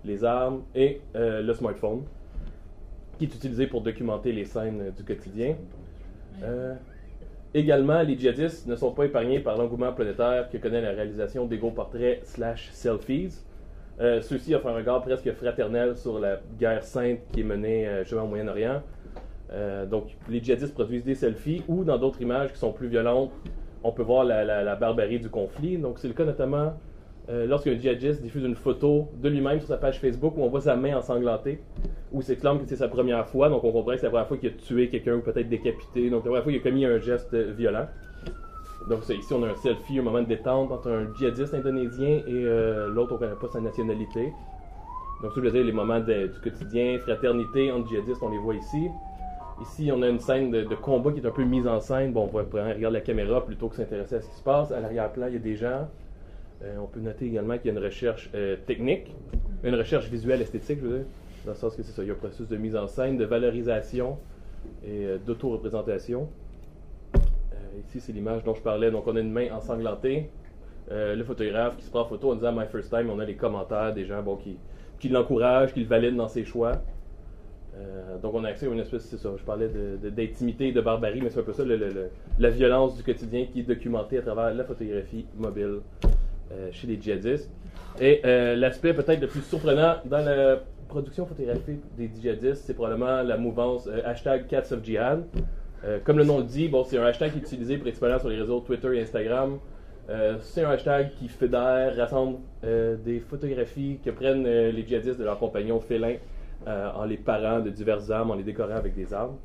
les 0.05 0.23
armes 0.23 0.65
et 0.75 1.01
le 1.15 1.53
smartphone 1.55 2.03
qui 3.19 3.25
est 3.25 3.35
utilisé 3.35 3.67
pour 3.67 3.81
documenter 3.81 4.33
les 4.33 4.45
scènes 4.45 4.81
euh, 4.81 4.91
du 4.91 5.05
quotidien. 5.05 5.57
Euh, 6.43 6.75
également, 7.55 8.03
les 8.03 8.19
djihadistes 8.19 8.67
ne 8.67 8.77
sont 8.77 8.93
pas 8.93 9.05
épargnés 9.05 9.41
par 9.41 9.57
l'engouement 9.57 9.93
planétaire 9.93 10.51
que 10.51 10.59
connaît 10.59 10.83
la 10.83 10.91
réalisation 10.91 11.47
des 11.47 11.59
portraits 11.59 12.25
slash 12.25 12.71
selfies. 12.73 13.43
Euh, 14.01 14.21
Ceux-ci 14.21 14.55
offrent 14.55 14.69
un 14.69 14.75
regard 14.75 15.03
presque 15.03 15.33
fraternel 15.33 15.97
sur 15.97 16.19
la 16.19 16.41
guerre 16.59 16.85
sainte 16.85 17.21
qui 17.33 17.41
est 17.41 17.45
menée 17.45 17.89
justement 18.01 18.25
au 18.25 18.29
Moyen-Orient. 18.29 18.83
donc, 19.91 20.09
les 20.29 20.43
djihadistes 20.43 20.75
produisent 20.75 21.05
des 21.05 21.15
selfies 21.15 21.63
ou, 21.67 21.85
dans 21.85 21.97
d'autres 21.97 22.21
images 22.21 22.53
qui 22.53 22.59
sont 22.59 22.73
plus 22.73 22.89
violentes, 22.89 23.33
on 23.87 23.93
peut 23.93 24.03
voir 24.03 24.25
la, 24.25 24.77
barbarie 24.77 25.21
du 25.21 25.31
conflit. 25.31 25.79
Donc, 25.79 25.99
c'est 25.99 26.09
le 26.09 26.15
cas 26.15 26.25
notamment 26.25 26.75
euh, 27.29 27.47
lorsqu'un 27.47 27.77
djihadiste 27.77 28.23
diffuse 28.23 28.45
une 28.45 28.55
photo 28.55 29.09
de 29.21 29.29
lui-même 29.29 29.59
sur 29.59 29.69
sa 29.69 29.77
page 29.77 29.99
Facebook 29.99 30.35
où 30.37 30.43
on 30.43 30.49
voit 30.49 30.61
sa 30.61 30.77
main 30.77 30.97
ensanglantée, 30.97 31.61
où 32.13 32.23
c'est 32.23 32.37
clair 32.37 32.57
que 32.57 32.67
c'est 32.67 32.77
sa 32.77 32.89
première 32.89 33.27
fois, 33.27 33.49
donc 33.49 33.65
on 33.65 33.73
comprend 33.73 33.93
que 33.93 33.99
c'est 33.99 34.07
la 34.07 34.11
première 34.11 34.29
fois 34.29 34.37
qu'il 34.37 34.51
a 34.51 34.53
tué 34.53 34.89
quelqu'un 34.89 35.17
ou 35.17 35.21
peut-être 35.23 35.49
décapité, 35.49 36.09
donc 36.09 36.25
la 36.25 36.31
première 36.31 36.43
fois 36.45 36.53
qu'il 36.53 36.61
a 36.61 36.65
commis 36.65 36.85
un 36.85 36.99
geste 36.99 37.35
violent. 37.35 37.87
Donc 38.89 39.01
ici 39.09 39.33
on 39.33 39.43
a 39.43 39.49
un 39.49 39.57
selfie, 39.57 39.99
un 39.99 40.03
moment 40.03 40.23
de 40.23 40.29
détente 40.29 40.71
entre 40.71 40.89
un 40.89 41.13
djihadiste 41.15 41.55
indonésien 41.55 42.09
et 42.09 42.23
euh, 42.29 42.89
l'autre 42.89 43.13
on 43.13 43.15
ne 43.15 43.21
connaît 43.21 43.41
pas 43.41 43.49
sa 43.49 43.61
nationalité. 43.61 44.33
Donc 45.21 45.33
ça 45.33 45.41
je 45.41 45.41
veux 45.41 45.51
dire 45.51 45.65
les 45.65 45.73
moments 45.73 45.99
du 45.99 46.31
quotidien, 46.41 46.97
fraternité 47.01 47.73
entre 47.73 47.89
djihadistes, 47.89 48.23
on 48.23 48.29
les 48.29 48.39
voit 48.39 48.55
ici. 48.55 48.89
Ici, 49.63 49.91
on 49.91 50.03
a 50.03 50.09
une 50.09 50.21
scène 50.21 50.51
de, 50.51 50.75
combat 50.75 51.13
qui 51.13 51.21
est 51.21 51.27
un 51.27 51.31
peu 51.31 51.45
mise 51.45 51.67
en 51.67 51.81
scène. 51.81 52.13
Bon, 52.13 52.25
on 52.25 52.27
va 52.27 52.43
regarder 52.43 52.91
la 52.91 53.01
caméra 53.01 53.45
plutôt 53.45 53.69
que 53.69 53.77
s'intéresser 53.77 54.17
à 54.17 54.21
ce 54.21 54.29
qui 54.29 54.37
se 54.37 54.43
passe. 54.43 54.71
À 54.71 54.81
l'arrière-plan, 54.81 55.29
il 55.29 55.35
y 55.35 55.37
a 55.37 55.41
des 55.41 55.57
gens. 55.57 55.89
Euh, 56.63 56.77
on 56.79 56.87
peut 56.87 57.01
noter 57.01 57.27
également 57.27 57.57
qu'il 57.57 57.67
y 57.67 57.75
a 57.75 57.79
une 57.79 57.85
recherche 57.85 58.31
euh, 58.35 58.57
technique, 58.67 59.15
une 59.63 59.75
recherche 59.75 60.09
visuelle 60.09 60.41
esthétique, 60.41 60.79
je 60.81 60.87
veux 60.87 60.99
dire, 60.99 61.07
dans 61.45 61.53
le 61.53 61.57
sens 61.57 61.77
que 61.77 61.83
c'est 61.83 61.93
ça, 61.93 62.03
il 62.03 62.09
y 62.09 62.11
a 62.11 62.15
un 62.15 62.17
processus 62.17 62.49
de 62.49 62.57
mise 62.57 62.75
en 62.77 62.87
scène, 62.87 63.19
de 63.19 63.27
valorisation 63.27 64.19
et 64.85 65.05
euh, 65.05 65.19
d'auto-représentation. 65.19 66.29
ici, 67.89 68.01
c'est 68.01 68.13
l'image 68.13 68.43
dont 68.45 68.55
je 68.55 68.63
parlais. 68.63 68.91
Donc, 68.91 69.07
on 69.07 69.17
a 69.17 69.21
une 69.21 69.33
main 69.33 69.53
ensanglantée. 69.53 70.31
le 70.91 71.23
photographe 71.25 71.77
qui 71.77 71.85
se 71.85 71.91
prend 71.91 72.03
en 72.03 72.07
photo 72.07 72.33
en 72.33 72.35
disant 72.35 72.53
My 72.53 72.67
First 72.67 72.91
Time, 72.91 73.11
on 73.11 73.19
a 73.21 73.25
les 73.25 73.37
commentaires 73.37 73.95
des 73.95 74.05
gens 74.05 74.23
bon, 74.23 74.37
qui, 74.37 74.59
qui 74.99 75.09
l'encouragent, 75.09 75.73
qui 75.73 75.81
le 75.81 75.87
valident 75.87 76.17
dans 76.17 76.29
ses 76.29 76.45
choix. 76.45 76.73
Donc, 78.23 78.35
on 78.35 78.45
a 78.45 78.49
accès 78.49 78.67
à 78.67 78.71
une 78.71 78.79
espèce, 78.81 79.05
c'est 79.05 79.19
ça, 79.19 79.31
je 79.37 79.43
parlais 79.43 79.69
d'intimité, 79.69 80.73
de, 80.73 80.77
de, 80.77 80.81
barbarie, 80.81 81.21
mais 81.21 81.31
c'est 81.31 81.41
un 81.41 81.43
peu 81.43 81.53
ça, 81.53 81.63
la 82.39 82.51
violence 82.51 82.97
du 82.97 83.03
quotidien 83.03 83.47
qui 83.53 83.61
est 83.61 83.65
documentée 83.65 84.19
à 84.19 84.23
travers 84.23 84.55
la 84.55 84.65
photographie 84.65 85.27
mobile. 85.37 85.81
Euh, 86.53 86.69
chez 86.71 86.87
les 86.87 87.01
djihadistes. 87.01 87.51
Et 88.01 88.21
euh, 88.25 88.55
l'aspect 88.55 88.95
peut-être 88.95 89.21
le 89.21 89.27
plus 89.27 89.41
surprenant 89.41 89.97
dans 90.05 90.25
la 90.25 90.61
production 90.87 91.27
photographique 91.27 91.81
des 91.99 92.09
djihadistes, 92.09 92.63
c'est 92.67 92.75
probablement 92.75 93.21
la 93.23 93.37
mouvance 93.37 93.89
euh, 93.89 94.01
hashtag 94.05 94.47
Cats 94.47 94.71
of 94.71 94.85
Jihad. 94.85 95.25
comme 96.05 96.19
le 96.19 96.25
nom 96.25 96.39
le 96.39 96.45
dit, 96.45 96.71
c'est 96.87 96.99
un 96.99 97.05
hashtag 97.05 97.33
qui 97.33 97.39
est 97.39 97.43
utilisé 97.43 97.79
principalement 97.79 98.21
sur 98.21 98.29
les 98.29 98.39
réseaux 98.39 98.61
Twitter 98.61 98.97
et 98.97 99.03
Instagram. 99.03 99.59
c'est 100.41 100.63
un 100.65 100.71
hashtag 100.71 101.11
qui 101.19 101.29
fédère, 101.29 101.97
rassemble 101.97 102.39
des 102.63 103.19
photographies 103.19 103.99
que 104.05 104.11
prennent 104.11 104.45
les 104.45 104.87
djihadistes 104.87 105.19
de 105.19 105.25
leurs 105.25 105.39
compagnons 105.39 105.81
félins 105.81 106.17
en 106.67 107.05
les 107.05 107.17
parant 107.17 107.61
de 107.61 107.71
diverses 107.71 108.11
armes, 108.11 108.31
en 108.31 108.35
les 108.35 108.43
décorant 108.43 108.75
avec 108.75 108.95
des 108.95 109.15
armes. 109.15 109.37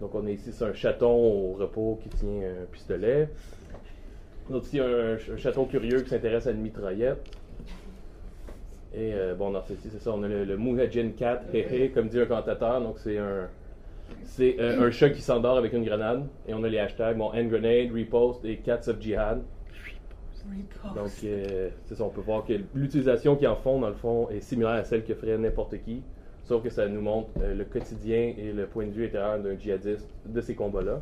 Donc 0.00 0.14
on 0.14 0.26
a 0.26 0.30
ici 0.30 0.52
c'est 0.52 0.64
un 0.64 0.72
chaton 0.72 1.10
au 1.10 1.52
repos 1.54 1.98
qui 2.02 2.08
tient 2.10 2.28
un 2.28 2.66
pistolet. 2.70 3.28
On 4.50 4.54
a 4.54 4.56
aussi 4.58 4.80
un, 4.80 5.16
chaton 5.36 5.64
curieux 5.64 6.00
qui 6.00 6.10
s'intéresse 6.10 6.46
à 6.46 6.50
une 6.50 6.60
mitraillette. 6.60 7.22
Et 8.92 9.14
euh, 9.14 9.34
bon, 9.34 9.50
dans 9.52 9.62
ceci, 9.62 9.88
c'est 9.90 10.00
ça, 10.00 10.10
on 10.12 10.22
a 10.24 10.28
le, 10.28 10.44
le 10.44 11.10
4, 11.10 11.94
comme 11.94 12.08
dit 12.08 12.18
un 12.18 12.26
commentateur. 12.26 12.80
Donc, 12.80 12.98
c'est 12.98 13.18
un, 13.18 13.48
c'est 14.24 14.56
euh, 14.58 14.88
un 14.88 14.90
chat 14.90 15.10
qui 15.10 15.22
s'endort 15.22 15.56
avec 15.56 15.72
une 15.72 15.84
grenade. 15.84 16.26
Et 16.48 16.54
on 16.54 16.64
a 16.64 16.68
les 16.68 16.80
hashtags, 16.80 17.16
bon, 17.16 17.30
hand 17.32 17.48
grenade, 17.48 17.92
repost 17.92 18.44
et 18.44 18.56
cats 18.56 18.88
of 18.88 19.00
jihad. 19.00 19.42
Donc, 20.96 21.10
euh, 21.22 21.68
c'est 21.84 21.94
ça, 21.94 22.02
on 22.02 22.08
peut 22.08 22.22
voir 22.22 22.44
que 22.44 22.54
l'utilisation 22.74 23.36
qu'ils 23.36 23.46
en 23.46 23.56
font, 23.56 23.78
dans 23.78 23.88
le 23.88 23.94
fond, 23.94 24.28
est 24.30 24.40
similaire 24.40 24.72
à 24.72 24.84
celle 24.84 25.04
que 25.04 25.14
ferait 25.14 25.38
n'importe 25.38 25.76
qui. 25.84 26.02
Sauf 26.50 26.64
que 26.64 26.70
ça 26.70 26.88
nous 26.88 27.00
montre 27.00 27.30
le 27.38 27.64
quotidien 27.64 28.34
et 28.36 28.52
le 28.52 28.66
point 28.66 28.84
de 28.84 28.90
vue 28.90 29.04
intérieur 29.06 29.38
d'un 29.38 29.56
djihadiste 29.56 30.08
de 30.26 30.40
ces 30.40 30.56
combats-là. 30.56 31.00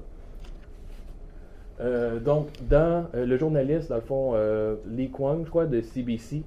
Euh, 1.80 2.20
donc, 2.20 2.48
dans 2.68 3.06
euh, 3.14 3.24
le 3.24 3.38
journaliste, 3.38 3.88
dans 3.88 3.94
le 3.94 4.02
fond, 4.02 4.32
euh, 4.34 4.74
Lee 4.86 5.08
Kwang, 5.08 5.46
je 5.46 5.48
crois, 5.48 5.64
de 5.64 5.80
CBC, 5.80 6.42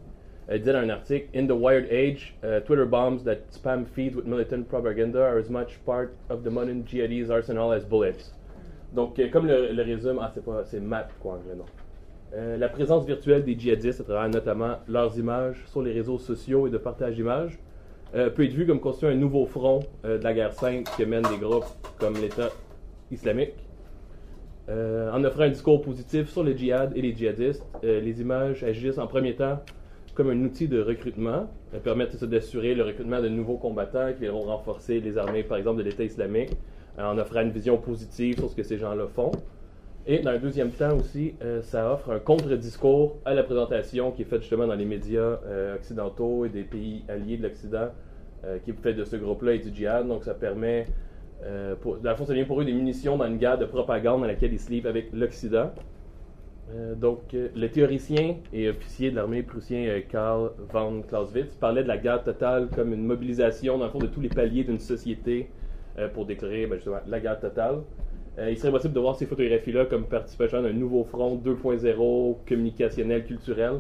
disait 0.51 0.73
dans 0.73 0.77
un 0.77 0.89
article 0.89 1.35
In 1.35 1.47
the 1.47 1.59
wired 1.59 1.87
age, 1.91 2.35
Twitter 2.65 2.85
bombs 2.85 3.23
that 3.23 3.37
spam 3.49 3.87
feeds 3.87 4.15
with 4.15 4.27
militant 4.27 4.65
propaganda 4.69 5.19
are 5.19 5.39
as 5.39 5.49
much 5.49 5.79
part 5.83 6.09
of 6.29 6.43
the 6.43 6.51
modern 6.51 6.83
jihadis 6.85 7.31
arsenal 7.31 7.71
as 7.73 7.83
bullets. 7.83 8.35
Donc, 8.93 9.19
comme 9.31 9.47
le, 9.47 9.81
résume, 9.81 10.19
ah, 10.21 10.29
c'est 10.31 10.45
pas, 10.45 10.63
c'est 10.65 10.79
Matt 10.79 11.09
Kwang, 11.19 11.39
le 11.49 11.55
nom. 11.55 11.65
Euh, 12.35 12.55
la 12.55 12.69
présence 12.69 13.03
virtuelle 13.07 13.43
des 13.43 13.57
djihadistes 13.57 14.01
à 14.01 14.03
travers 14.03 14.29
notamment 14.29 14.75
leurs 14.87 15.17
images 15.17 15.63
sur 15.65 15.81
les 15.81 15.91
réseaux 15.91 16.19
sociaux 16.19 16.67
et 16.67 16.69
de 16.69 16.77
partage 16.77 17.15
d'images 17.15 17.57
euh, 18.15 18.29
peut 18.29 18.45
être 18.45 18.53
vue 18.53 18.65
comme 18.65 18.79
constituant 18.79 19.09
un 19.09 19.15
nouveau 19.15 19.45
front 19.45 19.81
euh, 20.05 20.17
de 20.17 20.23
la 20.23 20.33
guerre 20.33 20.53
sainte 20.53 20.89
que 20.97 21.03
mènent 21.03 21.23
des 21.23 21.37
groupes 21.37 21.65
comme 21.99 22.15
l'État 22.15 22.49
islamique. 23.11 23.53
en 24.69 25.23
offrant 25.25 25.43
un 25.43 25.49
discours 25.49 25.81
positif 25.81 26.29
sur 26.29 26.43
le 26.43 26.55
djihad 26.55 26.95
et 26.95 27.01
les 27.01 27.13
djihadistes, 27.13 27.65
les 27.83 28.21
images 28.21 28.63
agissent 28.63 28.99
en 28.99 29.07
premier 29.07 29.35
temps 29.35 29.59
comme 30.13 30.29
un 30.29 30.43
outil 30.45 30.67
de 30.67 30.81
recrutement. 30.81 31.49
Elles 31.73 31.81
permettent 31.81 32.23
d'assurer 32.23 32.73
le 32.73 32.83
recrutement 32.83 33.21
de 33.21 33.27
nouveaux 33.27 33.57
combattants 33.57 34.13
qui 34.17 34.27
vont 34.27 34.41
renforcer 34.41 34.99
les 34.99 35.17
armées, 35.17 35.43
par 35.43 35.57
exemple, 35.57 35.79
de 35.79 35.83
l'État 35.83 36.03
islamique, 36.03 36.51
en 36.97 37.17
offrant 37.17 37.41
une 37.41 37.51
vision 37.51 37.77
positive 37.77 38.37
sur 38.37 38.49
ce 38.49 38.55
que 38.55 38.63
ces 38.63 38.77
gens-là 38.77 39.07
font. 39.07 39.31
Et 40.07 40.19
dans 40.19 40.31
un 40.31 40.39
deuxième 40.39 40.71
temps 40.71 40.97
aussi, 40.97 41.35
euh, 41.43 41.61
ça 41.61 41.93
offre 41.93 42.09
un 42.11 42.17
contre-discours 42.17 43.17
à 43.23 43.35
la 43.35 43.43
présentation 43.43 44.11
qui 44.11 44.23
est 44.23 44.25
faite 44.25 44.41
justement 44.41 44.65
dans 44.65 44.75
les 44.75 44.85
médias 44.85 45.39
euh, 45.45 45.75
occidentaux 45.75 46.43
et 46.45 46.49
des 46.49 46.63
pays 46.63 47.03
alliés 47.07 47.37
de 47.37 47.43
l'Occident, 47.43 47.89
euh, 48.43 48.57
qui 48.63 48.71
est 48.71 48.81
fait 48.81 48.95
de 48.95 49.03
ce 49.03 49.15
groupe-là 49.15 49.53
et 49.53 49.59
du 49.59 49.73
djihad. 49.73 50.07
Donc 50.07 50.23
ça 50.23 50.33
permet, 50.33 50.87
pour, 51.81 51.97
dans 51.97 52.09
le 52.09 52.15
fond, 52.15 52.25
ça 52.25 52.33
devient 52.33 52.45
pour 52.45 52.61
eux 52.61 52.65
des 52.65 52.73
munitions 52.73 53.17
dans 53.17 53.27
une 53.27 53.37
guerre 53.37 53.59
de 53.59 53.65
propagande 53.65 54.21
dans 54.21 54.27
laquelle 54.27 54.53
ils 54.53 54.59
se 54.59 54.71
livrent 54.71 54.89
avec 54.89 55.11
l'Occident. 55.13 55.71
donc 56.95 57.19
le 57.33 57.67
théoricien 57.67 58.35
et 58.53 58.69
officier 58.69 59.11
de 59.11 59.15
l'armée 59.15 59.41
prussien 59.43 60.01
Karl 60.07 60.51
von 60.71 61.01
Clausewitz 61.01 61.55
parlait 61.55 61.81
de 61.83 61.87
la 61.87 61.97
guerre 61.97 62.23
totale 62.23 62.69
comme 62.75 62.93
une 62.93 63.05
mobilisation 63.05 63.79
dans 63.79 63.85
le 63.85 63.91
fond 63.91 63.97
de 63.99 64.07
tous 64.07 64.21
les 64.21 64.29
paliers 64.29 64.63
d'une 64.63 64.79
société 64.79 65.49
pour 66.13 66.25
déclarer 66.27 66.67
ben, 66.67 66.75
justement 66.75 66.99
la 67.07 67.19
guerre 67.19 67.39
totale. 67.39 67.79
Euh, 68.39 68.49
il 68.49 68.57
serait 68.57 68.71
possible 68.71 68.93
de 68.93 68.99
voir 68.99 69.15
ces 69.15 69.25
photographies-là 69.25 69.85
comme 69.85 70.05
participation 70.05 70.61
d'un 70.61 70.71
nouveau 70.71 71.03
front 71.03 71.35
2.0 71.35 72.37
communicationnel, 72.47 73.25
culturel, 73.25 73.73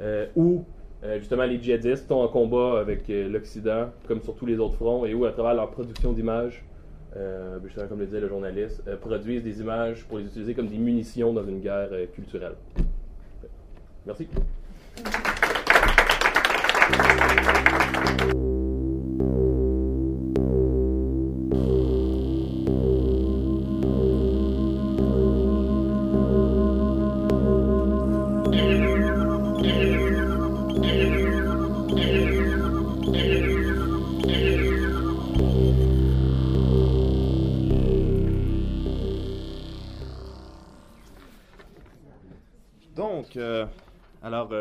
euh, 0.00 0.26
où 0.36 0.64
euh, 1.04 1.18
justement 1.18 1.44
les 1.44 1.62
djihadistes 1.62 2.06
sont 2.06 2.16
en 2.16 2.28
combat 2.28 2.80
avec 2.80 3.08
l'Occident, 3.08 3.90
comme 4.06 4.20
sur 4.20 4.34
tous 4.34 4.46
les 4.46 4.58
autres 4.58 4.76
fronts, 4.76 5.06
et 5.06 5.14
où 5.14 5.24
à 5.24 5.32
travers 5.32 5.54
leur 5.54 5.70
production 5.70 6.12
d'images, 6.12 6.64
justement 7.64 7.88
comme 7.88 7.98
le 7.98 8.06
disait 8.06 8.20
le 8.20 8.28
journaliste, 8.28 8.82
produisent 9.00 9.42
des 9.42 9.60
images 9.60 10.04
pour 10.04 10.18
les 10.18 10.26
utiliser 10.26 10.54
comme 10.54 10.68
des 10.68 10.78
munitions 10.78 11.32
dans 11.32 11.44
une 11.44 11.60
guerre 11.60 11.88
culturelle. 12.14 12.54
Merci. 14.06 14.28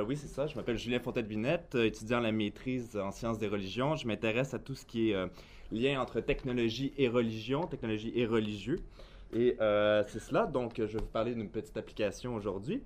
Oui, 0.08 0.16
c'est 0.16 0.28
ça. 0.28 0.48
Je 0.48 0.56
m'appelle 0.56 0.78
Julien 0.78 1.00
Fontaine-Binette, 1.00 1.76
euh, 1.76 1.86
étudiant 1.86 2.20
la 2.20 2.32
maîtrise 2.32 2.96
en 2.98 3.12
sciences 3.12 3.38
des 3.38 3.48
religions. 3.48 3.96
Je 3.96 4.08
m'intéresse 4.08 4.54
à 4.54 4.60
tout 4.60 4.74
ce 4.74 4.86
qui 4.86 5.12
est 5.12 5.16
euh, 5.16 5.28
lien 5.72 6.02
entre 6.02 6.22
technologie 6.22 6.94
et 6.98 7.10
religion, 7.10 7.68
technologie 7.68 8.14
et 8.16 8.26
religieux. 8.26 8.80
Et 9.34 9.58
c'est 10.08 10.20
cela. 10.20 10.46
Donc, 10.46 10.76
je 10.78 10.84
vais 10.84 11.00
vous 11.00 11.06
parler 11.06 11.36
d'une 11.36 11.50
petite 11.50 11.76
application 11.76 12.34
aujourd'hui. 12.34 12.82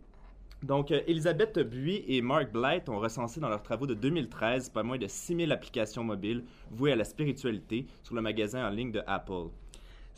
Donc, 0.64 0.90
Elisabeth 0.90 1.60
Buis 1.60 2.04
et 2.08 2.24
Mark 2.24 2.52
Blight 2.52 2.90
ont 2.90 2.98
recensé 2.98 3.40
dans 3.40 3.50
leurs 3.50 3.62
travaux 3.62 3.86
de 3.86 3.94
2013 3.94 4.70
pas 4.70 4.82
moins 4.82 4.98
de 4.98 5.06
6000 5.06 5.52
applications 5.52 6.04
mobiles 6.04 6.44
vouées 6.72 6.94
à 6.94 6.96
la 6.96 7.04
spiritualité 7.04 7.86
sur 8.02 8.16
le 8.16 8.22
magasin 8.22 8.68
en 8.68 8.72
ligne 8.72 8.92
de 8.92 9.04
Apple. 9.06 9.50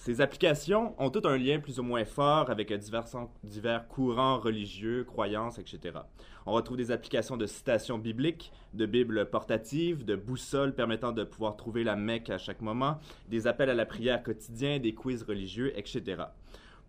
Ces 0.05 0.19
applications 0.19 0.95
ont 1.01 1.10
tout 1.10 1.25
un 1.25 1.38
lien 1.38 1.62
plus 1.62 1.79
ou 1.79 1.83
moins 1.83 2.03
fort 2.03 2.50
avec 2.50 2.74
divers, 2.74 3.05
divers 3.41 3.88
courants 3.88 4.38
religieux, 4.38 5.05
croyances, 5.05 5.60
etc. 5.60 5.98
On 6.45 6.51
retrouve 6.51 6.75
des 6.75 6.91
applications 6.91 7.38
de 7.38 7.45
citations 7.45 7.98
bibliques, 7.98 8.51
de 8.74 8.86
bibles 8.86 9.29
portatives, 9.29 10.03
de 10.03 10.17
boussoles 10.17 10.75
permettant 10.75 11.13
de 11.13 11.24
pouvoir 11.24 11.55
trouver 11.55 11.86
la 11.86 11.95
Mecque 11.95 12.29
à 12.31 12.38
chaque 12.38 12.60
moment, 12.60 13.00
des 13.29 13.48
appels 13.48 13.69
à 13.69 13.74
la 13.74 13.86
prière 13.86 14.22
quotidien, 14.22 14.77
des 14.77 14.93
quiz 14.93 15.24
religieux, 15.24 15.72
etc. 15.79 16.24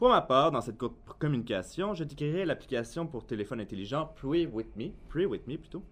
Pour 0.05 0.11
ma 0.11 0.21
part, 0.21 0.51
dans 0.51 0.61
cette 0.61 0.77
communication, 1.19 1.95
je 1.95 2.05
décrirai 2.05 2.45
l'application 2.45 3.07
pour 3.07 3.25
téléphone 3.25 3.59
intelligent 3.59 4.13
Pray 4.21 4.45
With 4.45 4.77
Me, 4.77 4.91
Pray 5.09 5.25
With 5.25 5.47
Me 5.47 5.57
plutôt, 5.57 5.83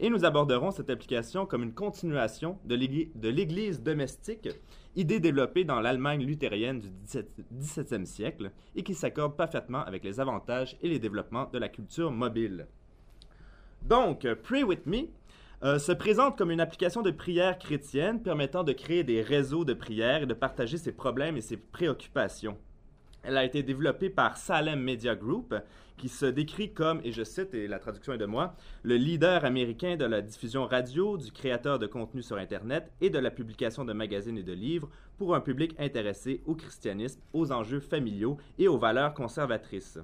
et 0.00 0.08
nous 0.08 0.24
aborderons 0.24 0.70
cette 0.70 0.88
application 0.88 1.44
comme 1.44 1.64
une 1.64 1.74
continuation 1.74 2.58
de 2.64 2.74
l'Église 3.28 3.82
domestique, 3.82 4.48
idée 4.96 5.20
développée 5.20 5.64
dans 5.64 5.80
l'Allemagne 5.80 6.24
luthérienne 6.24 6.80
du 6.80 6.88
17e 7.60 8.06
siècle 8.06 8.52
et 8.74 8.82
qui 8.82 8.94
s'accorde 8.94 9.36
parfaitement 9.36 9.84
avec 9.84 10.02
les 10.02 10.18
avantages 10.18 10.78
et 10.80 10.88
les 10.88 10.98
développements 10.98 11.50
de 11.52 11.58
la 11.58 11.68
culture 11.68 12.10
mobile. 12.10 12.68
Donc, 13.82 14.26
Pray 14.44 14.62
With 14.62 14.86
Me 14.86 15.08
euh, 15.62 15.78
se 15.78 15.92
présente 15.92 16.38
comme 16.38 16.50
une 16.50 16.62
application 16.62 17.02
de 17.02 17.10
prière 17.10 17.58
chrétienne 17.58 18.22
permettant 18.22 18.64
de 18.64 18.72
créer 18.72 19.04
des 19.04 19.20
réseaux 19.20 19.66
de 19.66 19.74
prière 19.74 20.22
et 20.22 20.26
de 20.26 20.32
partager 20.32 20.78
ses 20.78 20.92
problèmes 20.92 21.36
et 21.36 21.42
ses 21.42 21.58
préoccupations. 21.58 22.56
Elle 23.28 23.36
a 23.36 23.44
été 23.44 23.62
développée 23.62 24.08
par 24.08 24.38
Salem 24.38 24.80
Media 24.80 25.14
Group, 25.14 25.54
qui 25.98 26.08
se 26.08 26.24
décrit 26.24 26.72
comme, 26.72 27.02
et 27.04 27.12
je 27.12 27.22
cite, 27.22 27.52
et 27.52 27.68
la 27.68 27.78
traduction 27.78 28.14
est 28.14 28.18
de 28.18 28.24
moi, 28.24 28.54
le 28.82 28.96
leader 28.96 29.44
américain 29.44 29.96
de 29.96 30.06
la 30.06 30.22
diffusion 30.22 30.64
radio, 30.64 31.18
du 31.18 31.30
créateur 31.30 31.78
de 31.78 31.86
contenu 31.86 32.22
sur 32.22 32.38
Internet 32.38 32.90
et 33.02 33.10
de 33.10 33.18
la 33.18 33.30
publication 33.30 33.84
de 33.84 33.92
magazines 33.92 34.38
et 34.38 34.42
de 34.42 34.54
livres 34.54 34.88
pour 35.18 35.34
un 35.34 35.42
public 35.42 35.74
intéressé 35.78 36.40
au 36.46 36.54
christianisme, 36.54 37.20
aux 37.34 37.52
enjeux 37.52 37.80
familiaux 37.80 38.38
et 38.58 38.66
aux 38.66 38.78
valeurs 38.78 39.12
conservatrices. 39.12 39.98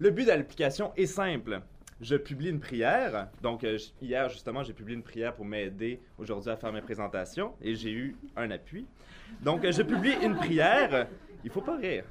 Le 0.00 0.10
but 0.10 0.24
de 0.24 0.30
l'application 0.30 0.90
est 0.96 1.06
simple 1.06 1.62
je 2.02 2.16
publie 2.16 2.48
une 2.48 2.60
prière. 2.60 3.28
Donc, 3.42 3.64
euh, 3.64 3.78
hier, 4.02 4.28
justement, 4.28 4.62
j'ai 4.62 4.72
publié 4.72 4.96
une 4.96 5.04
prière 5.04 5.34
pour 5.34 5.44
m'aider 5.44 6.00
aujourd'hui 6.18 6.50
à 6.50 6.56
faire 6.56 6.72
mes 6.72 6.82
présentations 6.82 7.52
et 7.62 7.74
j'ai 7.74 7.92
eu 7.92 8.16
un 8.36 8.50
appui. 8.50 8.86
Donc, 9.40 9.64
euh, 9.64 9.72
je 9.72 9.82
publie 9.82 10.14
une 10.22 10.34
prière. 10.34 11.06
Il 11.44 11.50
faut 11.50 11.60
pas 11.60 11.76
rire. 11.76 12.04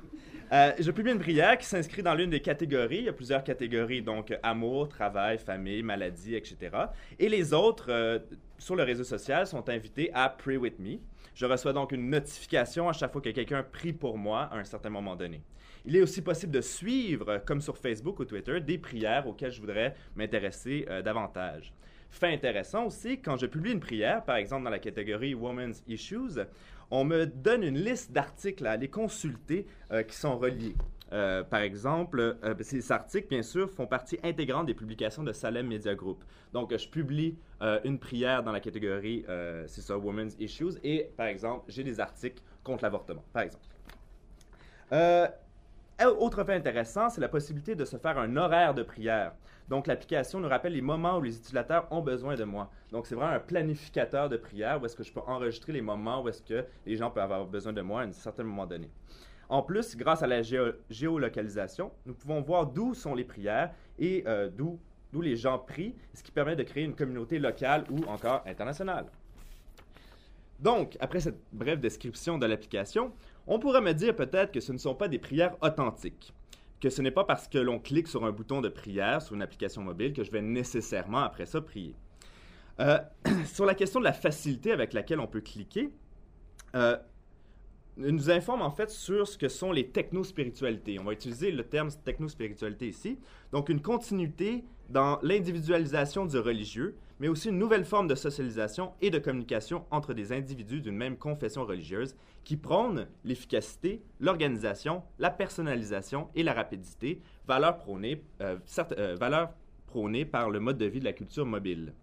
Euh, 0.52 0.74
je 0.80 0.92
publie 0.92 1.12
une 1.12 1.20
prière 1.20 1.58
qui 1.58 1.66
s'inscrit 1.66 2.04
dans 2.04 2.14
l'une 2.14 2.30
des 2.30 2.42
catégories. 2.42 2.98
Il 2.98 3.04
y 3.06 3.10
a 3.10 3.14
plusieurs 3.14 3.44
catégories, 3.44 4.02
donc 4.02 4.38
amour, 4.44 4.90
travail, 4.90 5.38
famille, 5.38 5.82
maladie, 5.82 6.36
etc. 6.36 6.58
Et 7.18 7.30
les 7.30 7.54
autres, 7.54 8.22
sur 8.58 8.76
le 8.76 8.84
réseau 8.84 9.06
social, 9.06 9.48
sont 9.48 9.70
invités 9.70 10.12
à 10.14 10.28
Pray 10.28 10.58
With 10.58 10.80
Me. 10.80 10.98
Je 11.34 11.46
reçois 11.46 11.72
donc 11.72 11.94
une 11.94 12.10
notification 12.10 12.90
à 12.90 12.94
chaque 12.94 13.14
fois 13.14 13.22
que 13.22 13.30
quelqu'un 13.30 13.64
prie 13.64 13.94
pour 13.94 14.18
moi 14.18 14.42
à 14.52 14.58
un 14.58 14.66
certain 14.66 14.90
moment 14.90 15.16
donné. 15.16 15.42
Il 15.86 15.96
est 15.96 16.02
aussi 16.02 16.22
possible 16.22 16.52
de 16.52 16.62
suivre, 16.62 17.42
comme 17.46 17.62
sur 17.62 17.78
Facebook 17.78 18.20
ou 18.20 18.26
Twitter, 18.26 18.60
des 18.60 18.78
prières 18.78 19.28
auxquelles 19.28 19.52
je 19.52 19.60
voudrais 19.60 19.96
m'intéresser 20.16 20.86
euh, 20.90 21.02
davantage. 21.02 21.74
Fait 22.12 22.34
intéressant 22.34 22.86
aussi, 22.86 23.22
quand 23.22 23.38
je 23.38 23.46
publie 23.46 23.72
une 23.72 23.80
prière, 23.80 24.24
par 24.24 24.36
exemple 24.36 24.66
dans 24.66 24.70
la 24.70 24.80
catégorie 24.80 25.34
Women's 25.34 25.82
Issues, 25.88 26.42
on 26.92 27.04
me 27.04 27.26
donne 27.26 27.64
une 27.64 27.78
liste 27.78 28.12
d'articles 28.12 28.68
à 28.68 28.72
aller 28.72 28.90
consulter 28.90 29.66
euh, 29.92 30.04
qui 30.04 30.16
sont 30.16 30.38
reliés. 30.38 30.76
Euh, 31.14 31.44
par 31.44 31.62
exemple, 31.62 32.38
ces 32.62 32.92
articles, 32.92 33.28
bien 33.28 33.42
sûr, 33.42 33.70
font 33.70 33.86
partie 33.86 34.18
intégrante 34.24 34.68
des 34.68 34.74
publications 34.74 35.24
de 35.24 35.34
Salem 35.34 35.68
Media 35.68 35.94
Group. 35.94 36.24
Donc, 36.54 36.76
je 36.76 36.88
publie 36.88 37.38
une 37.84 38.00
prière 38.00 38.44
dans 38.44 38.54
la 38.54 38.62
catégorie, 38.62 39.26
c'est 39.68 39.82
ça, 39.82 39.98
Women's 39.98 40.38
Issues, 40.40 40.80
et 40.84 41.12
par 41.18 41.28
exemple, 41.28 41.66
j'ai 41.68 41.84
des 41.84 42.00
articles 42.00 42.42
contre 42.64 42.84
l'avortement, 42.84 43.26
par 43.34 43.44
exemple. 43.44 43.66
Autre 46.08 46.44
fait 46.44 46.56
intéressant, 46.56 47.10
c'est 47.10 47.22
la 47.22 47.28
possibilité 47.28 47.76
de 47.76 47.86
se 47.86 47.98
faire 47.98 48.18
un 48.18 48.36
horaire 48.36 48.74
de 48.74 48.82
prière. 48.82 49.34
Donc, 49.70 49.88
l'application 49.88 50.40
nous 50.40 50.50
rappelle 50.50 50.74
les 50.74 50.82
moments 50.82 51.18
où 51.18 51.22
les 51.22 51.38
utilisateurs 51.38 51.88
ont 51.92 52.02
besoin 52.02 52.36
de 52.36 52.44
moi. 52.44 52.72
Donc, 52.92 53.06
c'est 53.06 53.14
vraiment 53.14 53.34
un 53.34 53.40
planificateur 53.40 54.28
de 54.28 54.38
prière 54.38 54.82
où 54.82 54.86
est-ce 54.86 54.96
que 54.96 55.04
je 55.04 55.14
peux 55.14 55.22
enregistrer 55.28 55.74
les 55.74 55.82
moments 55.82 56.24
où 56.24 56.30
est-ce 56.30 56.42
que 56.42 56.66
les 56.86 56.96
gens 56.96 57.12
peuvent 57.12 57.24
avoir 57.24 57.46
besoin 57.46 57.72
de 57.72 57.82
moi 57.82 58.02
à 58.02 58.06
un 58.06 58.12
certain 58.12 58.44
moment 58.44 58.66
donné. 58.66 58.90
En 59.48 59.62
plus, 59.62 59.96
grâce 59.96 60.24
à 60.24 60.28
la 60.28 60.42
géolocalisation, 60.90 61.92
nous 62.06 62.14
pouvons 62.14 62.42
voir 62.42 62.66
d'où 62.66 62.94
sont 62.94 63.14
les 63.14 63.26
prières 63.26 63.72
et 64.00 64.24
euh, 64.26 64.50
d'où 64.50 64.80
les 65.22 65.36
gens 65.36 65.60
prient, 65.60 65.94
ce 66.14 66.24
qui 66.24 66.32
permet 66.32 66.56
de 66.56 66.64
créer 66.64 66.86
une 66.86 66.96
communauté 66.96 67.38
locale 67.38 67.84
ou 67.92 68.04
encore 68.06 68.44
internationale. 68.48 69.06
Donc, 70.62 70.96
après 71.00 71.20
cette 71.20 71.40
brève 71.52 71.80
description 71.80 72.38
de 72.38 72.46
l'application, 72.46 73.12
on 73.48 73.60
pourrait 73.60 73.82
me 73.82 73.94
dire 73.94 74.16
peut-être 74.16 74.52
que 74.52 74.60
ce 74.60 74.72
ne 74.72 74.78
sont 74.78 74.96
pas 74.96 75.08
des 75.08 75.20
prières 75.20 75.56
authentiques, 75.62 76.34
que 76.80 76.90
ce 76.90 77.02
n'est 77.02 77.12
pas 77.12 77.24
parce 77.24 77.48
que 77.48 77.58
l'on 77.58 77.80
clique 77.80 78.08
sur 78.08 78.26
un 78.26 78.32
bouton 78.32 78.62
de 78.62 78.70
prière 78.70 79.22
sur 79.22 79.36
une 79.36 79.42
application 79.42 79.82
mobile 79.82 80.14
que 80.14 80.24
je 80.24 80.32
vais 80.32 80.42
nécessairement 80.42 81.20
après 81.20 81.46
ça 81.46 81.62
prier. 81.62 81.96
Euh, 82.80 83.00
sur 83.46 83.66
la 83.66 83.76
question 83.76 84.00
de 84.00 84.06
la 84.06 84.14
facilité 84.14 84.72
avec 84.72 84.94
laquelle 84.94 85.20
on 85.20 85.28
peut 85.28 85.42
cliquer, 85.42 85.92
euh, 86.76 86.98
nous 87.98 88.30
informe 88.30 88.62
en 88.62 88.72
fait 88.72 88.90
sur 88.90 89.28
ce 89.28 89.38
que 89.38 89.50
sont 89.50 89.72
les 89.72 89.90
technospiritualités. 89.90 91.00
On 91.00 91.04
va 91.04 91.14
utiliser 91.14 91.52
le 91.52 91.64
terme 91.64 91.90
technospiritualité 92.04 92.88
ici. 92.88 93.20
Donc 93.52 93.70
une 93.70 93.82
continuité 93.82 94.64
dans 94.90 95.20
l'individualisation 95.22 96.26
du 96.26 96.38
religieux, 96.38 96.96
mais 97.22 97.28
aussi 97.28 97.50
une 97.50 97.60
nouvelle 97.60 97.86
forme 97.86 98.08
de 98.08 98.16
socialisation 98.16 98.94
et 99.00 99.12
de 99.12 99.20
communication 99.20 99.86
entre 99.92 100.16
des 100.16 100.34
individus 100.34 100.82
d'une 100.82 100.98
même 100.98 101.18
confession 101.18 101.64
religieuse 101.64 102.16
qui 102.44 102.58
prône 102.58 103.08
l'efficacité, 103.24 104.02
l'organisation, 104.20 105.04
la 105.20 105.30
personnalisation 105.30 106.30
et 106.34 106.42
la 106.42 106.54
rapidité, 106.54 107.22
valeurs 107.48 107.78
prônées, 107.78 108.24
euh, 108.42 108.58
euh, 108.98 110.26
par 110.26 110.50
le 110.50 110.60
mode 110.60 110.80
de 110.80 110.86
vie 110.86 111.00
de 111.00 111.06
la 111.06 111.14
culture 111.14 111.46
mobile. 111.46 111.94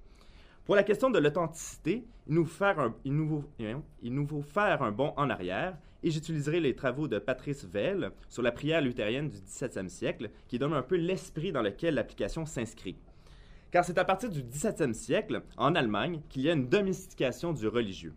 Pour 0.65 0.77
la 0.77 0.85
question 0.85 1.11
de 1.11 1.19
l'authenticité, 1.19 2.05
il, 2.29 2.35
nous 2.35 2.47
faut 2.47 4.43
faire 4.43 4.83
un, 4.83 4.87
un 4.87 4.93
bond 4.93 5.15
en 5.17 5.31
arrière 5.31 5.77
et 6.05 6.13
j'utiliserai 6.13 6.61
les 6.61 6.77
travaux 6.77 7.09
de 7.09 7.19
Patrice 7.19 7.65
Vell 7.65 8.13
sur 8.29 8.43
la 8.43 8.53
prière 8.53 8.83
luthérienne 8.83 9.31
du 9.31 9.39
17e 9.39 9.89
siècle 9.89 10.31
qui 10.47 10.61
donne 10.61 10.75
un 10.75 10.83
peu 10.83 10.95
l'esprit 10.95 11.51
dans 11.51 11.63
lequel 11.63 11.95
l'application 11.95 12.47
s'inscrit. 12.47 12.97
Car 13.71 13.85
c'est 13.85 13.99
à 13.99 14.05
partir 14.05 14.31
du 14.31 14.43
17e 14.43 14.95
siècle, 14.95 15.43
en 15.59 15.75
Allemagne, 15.75 16.23
qu'il 16.31 16.43
y 16.43 16.49
a 16.49 16.55
une 16.55 16.69
domestication 16.69 17.53
du 17.53 17.69
religieux. 17.69 18.15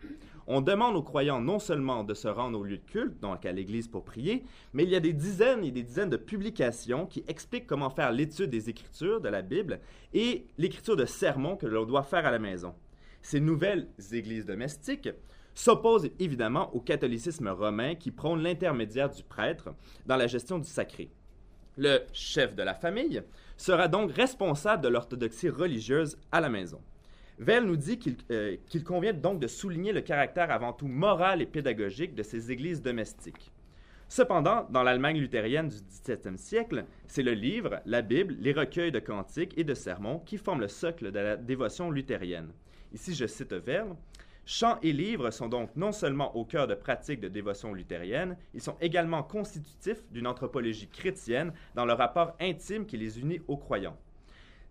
On 0.48 0.62
demande 0.62 0.96
aux 0.96 1.03
croyants 1.03 1.41
non 1.41 1.60
seulement 1.60 2.05
de 2.05 2.13
se 2.13 2.29
rendre 2.29 2.58
au 2.58 2.63
lieu 2.63 2.77
de 2.77 2.86
culte, 2.86 3.20
donc 3.20 3.46
à 3.46 3.51
l'église 3.51 3.89
pour 3.89 4.05
prier, 4.05 4.46
mais 4.74 4.84
il 4.84 4.89
y 4.89 4.96
a 4.96 5.01
des 5.01 5.13
dizaines 5.13 5.63
et 5.65 5.72
des 5.72 5.84
dizaines 5.84 6.10
de 6.10 6.17
publications 6.17 7.05
qui 7.05 7.24
expliquent 7.27 7.67
comment 7.67 7.89
faire 7.89 8.12
l'étude 8.12 8.50
des 8.50 8.70
Écritures 8.70 9.20
de 9.20 9.27
la 9.27 9.41
Bible 9.41 9.81
et 10.13 10.48
l'écriture 10.58 10.96
de 10.96 11.05
sermons 11.05 11.58
que 11.58 11.67
l'on 11.67 11.86
doit 11.86 12.03
faire 12.03 12.25
à 12.25 12.31
la 12.31 12.39
maison. 12.39 12.74
Ces 13.22 13.41
nouvelles 13.41 13.88
églises 14.13 14.46
domestiques 14.46 15.10
s'opposent 15.53 16.10
évidemment 16.20 16.74
au 16.74 16.79
catholicisme 16.79 17.50
romain 17.50 17.96
qui 17.96 18.12
prône 18.12 18.41
l'intermédiaire 18.41 19.10
du 19.10 19.24
prêtre 19.24 19.75
dans 20.05 20.15
la 20.15 20.27
gestion 20.27 20.60
du 20.60 20.67
sacré. 20.67 21.12
Le 21.77 22.00
chef 22.12 22.55
de 22.55 22.63
la 22.63 22.74
famille 22.74 23.24
sera 23.61 23.87
donc 23.87 24.11
responsable 24.11 24.83
de 24.83 24.87
l'orthodoxie 24.87 25.49
religieuse 25.49 26.17
à 26.31 26.41
la 26.41 26.49
maison. 26.49 26.81
Vell 27.37 27.65
nous 27.65 27.77
dit 27.77 27.99
euh, 28.31 28.57
qu'il 28.67 28.83
convient 28.83 29.13
donc 29.13 29.39
de 29.39 29.47
souligner 29.47 29.93
le 29.93 30.01
caractère 30.01 30.51
avant 30.51 30.73
tout 30.73 30.87
moral 30.87 31.41
et 31.41 31.45
pédagogique 31.45 32.15
de 32.15 32.23
ces 32.23 32.51
églises 32.51 32.81
domestiques. 32.81 33.51
Cependant, 34.09 34.67
dans 34.69 34.83
l'Allemagne 34.83 35.19
luthérienne 35.19 35.69
du 35.69 35.75
XVIIe 35.75 36.37
siècle, 36.37 36.85
c'est 37.07 37.23
le 37.23 37.33
livre, 37.33 37.79
la 37.85 38.01
Bible, 38.01 38.35
les 38.39 38.51
recueils 38.51 38.91
de 38.91 38.99
cantiques 38.99 39.57
et 39.57 39.63
de 39.63 39.73
sermons 39.73 40.19
qui 40.19 40.37
forment 40.37 40.61
le 40.61 40.67
socle 40.67 41.11
de 41.11 41.19
la 41.19 41.37
dévotion 41.37 41.91
luthérienne. 41.91 42.51
Ici, 42.93 43.13
je 43.13 43.25
cite 43.25 43.53
Vell. 43.53 43.95
Chants 44.53 44.79
et 44.84 44.91
livres 44.91 45.31
sont 45.31 45.48
donc 45.48 45.74
non 45.77 45.93
seulement 45.93 46.36
au 46.36 46.43
cœur 46.43 46.67
de 46.67 46.75
pratiques 46.75 47.22
de 47.22 47.29
dévotion 47.29 47.74
luthérienne, 47.74 48.36
ils 48.53 48.62
sont 48.62 48.75
également 48.81 49.24
constitutifs 49.24 50.03
d'une 50.12 50.27
anthropologie 50.27 50.89
chrétienne 50.89 51.53
dans 51.74 51.86
le 51.86 51.93
rapport 51.93 52.36
intime 52.41 52.86
qui 52.86 52.98
les 52.98 53.17
unit 53.17 53.39
aux 53.48 53.55
croyants. 53.55 53.96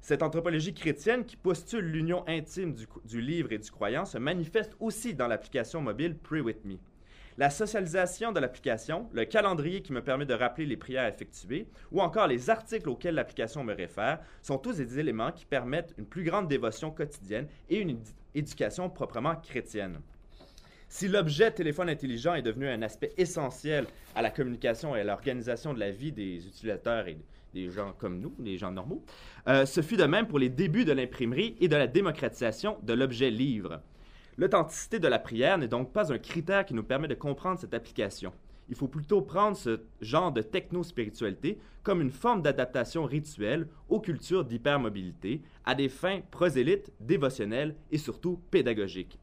Cette 0.03 0.23
anthropologie 0.23 0.75
chrétienne 0.75 1.25
qui 1.25 1.37
postule 1.37 1.87
l'union 1.87 2.25
intime 2.29 2.75
du, 2.75 2.87
du, 3.07 3.23
livre 3.23 3.53
et 3.53 3.59
du 3.59 3.71
croyant 3.71 4.05
se 4.05 4.19
manifeste 4.19 4.77
aussi 4.81 5.15
dans 5.15 5.29
l'application 5.29 5.81
mobile 5.81 6.15
Pray 6.15 6.43
With 6.43 6.63
Me. 6.67 6.77
La 7.39 7.49
socialisation 7.49 8.33
de 8.33 8.41
l'application, 8.41 9.09
le 9.15 9.25
calendrier 9.25 9.81
qui 9.81 9.95
me 9.95 10.05
permet 10.05 10.27
de 10.27 10.35
rappeler 10.35 10.67
les 10.67 10.77
prières 10.77 11.07
effectuées, 11.07 11.67
ou 11.91 12.03
encore 12.03 12.27
les 12.27 12.51
articles 12.51 12.91
auxquels 12.91 13.15
l'application 13.15 13.65
me 13.65 13.73
réfère, 13.73 14.19
sont 14.43 14.59
tous 14.59 14.77
des 14.77 14.99
éléments 14.99 15.33
qui 15.33 15.47
permettent 15.47 15.95
une 15.97 16.05
plus 16.05 16.25
grande 16.25 16.49
dévotion 16.49 16.91
quotidienne 16.91 17.49
et 17.71 17.79
une 17.79 17.89
éducation 18.35 18.89
proprement 18.91 19.37
chrétienne. 19.37 20.01
Si 20.89 21.07
l'objet 21.07 21.53
téléphone 21.53 21.89
intelligent 21.89 22.35
est 22.35 22.43
devenu 22.43 22.69
un 22.69 22.83
aspect 22.83 23.13
essentiel 23.17 23.87
à 24.17 24.23
la 24.23 24.31
communication 24.31 24.97
et 24.97 25.01
à 25.01 25.05
l'organisation 25.05 25.73
de 25.73 25.79
la 25.79 25.93
vie 25.93 26.11
des 26.11 26.45
utilisateurs 26.47 27.07
et 27.07 27.17
des 27.55 27.71
gens 27.71 27.95
comme 27.97 28.19
nous, 28.19 28.35
des 28.41 28.59
gens 28.59 28.73
normaux, 28.73 29.05
euh, 29.47 29.67
ce 29.67 29.83
fut 29.83 29.97
de 29.97 30.05
même 30.05 30.27
pour 30.27 30.41
les 30.41 30.49
débuts 30.49 30.85
de 30.85 30.93
l'imprimerie 30.93 31.57
et 31.61 31.69
de 31.69 31.77
la 31.77 31.87
démocratisation 31.87 32.77
de 32.83 32.93
l'objet 32.93 33.31
livre. 33.31 33.81
L'authenticité 34.37 34.99
de 34.99 35.07
la 35.07 35.19
prière 35.19 35.59
n'est 35.59 35.69
donc 35.69 35.93
pas 35.93 36.13
un 36.13 36.19
critère 36.19 36.65
qui 36.65 36.75
nous 36.75 36.83
permet 36.83 37.09
de 37.09 37.15
comprendre 37.15 37.61
cette 37.61 37.75
application. 37.75 38.33
Il 38.71 38.77
faut 38.77 38.89
plutôt 38.89 39.21
prendre 39.21 39.57
ce 39.57 39.81
genre 40.01 40.33
de 40.33 40.43
techno-spiritualité 40.43 41.59
comme 41.83 42.01
une 42.01 42.11
forme 42.11 42.41
d'adaptation 42.41 43.05
rituelle 43.05 43.67
aux 43.89 44.01
cultures 44.01 44.45
d'hypermobilité, 44.45 45.43
à 45.65 45.75
des 45.75 45.89
fins 45.89 46.21
prosélytes, 46.31 46.93
dévotionnelles 47.01 47.75
et 47.91 47.99
surtout 47.99 48.41
pédagogiques. 48.51 49.19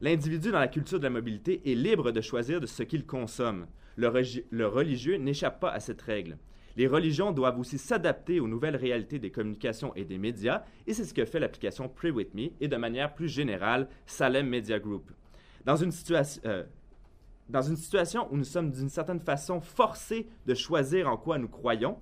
L'individu 0.00 0.50
dans 0.50 0.58
la 0.58 0.68
culture 0.68 0.98
de 0.98 1.04
la 1.04 1.10
mobilité 1.10 1.60
est 1.64 1.74
libre 1.74 2.10
de 2.10 2.20
choisir 2.20 2.60
de 2.60 2.66
ce 2.66 2.82
qu'il 2.82 3.06
consomme. 3.06 3.66
Le, 3.96 4.66
religieux 4.66 5.16
n'échappe 5.16 5.60
pas 5.60 5.70
à 5.70 5.80
cette 5.80 6.02
règle. 6.02 6.38
Les 6.76 6.86
religions 6.86 7.32
doivent 7.32 7.58
aussi 7.58 7.78
s'adapter 7.78 8.38
aux 8.38 8.46
nouvelles 8.46 8.76
réalités 8.76 9.18
des 9.18 9.30
communications 9.30 9.92
et 9.96 10.04
des 10.04 10.18
médias, 10.18 10.62
et 10.86 10.94
c'est 10.94 11.04
ce 11.04 11.14
que 11.14 11.24
fait 11.24 11.40
l'application 11.40 11.88
Pray 11.88 12.12
With 12.12 12.34
Me 12.34 12.50
et 12.60 12.68
de 12.68 12.76
manière 12.76 13.14
plus 13.14 13.28
générale 13.28 13.88
Salem 14.06 14.48
Media 14.48 14.78
Group. 14.78 15.10
Dans 15.64 15.74
une, 15.74 15.90
euh, 16.44 16.64
dans 17.48 17.62
une 17.62 17.76
situation 17.76 18.28
où 18.30 18.36
nous 18.36 18.44
sommes 18.44 18.70
d'une 18.70 18.88
certaine 18.88 19.20
façon 19.20 19.60
forcés 19.60 20.28
de 20.46 20.54
choisir 20.54 21.08
en 21.08 21.16
quoi 21.16 21.38
nous 21.38 21.48
croyons, 21.48 21.98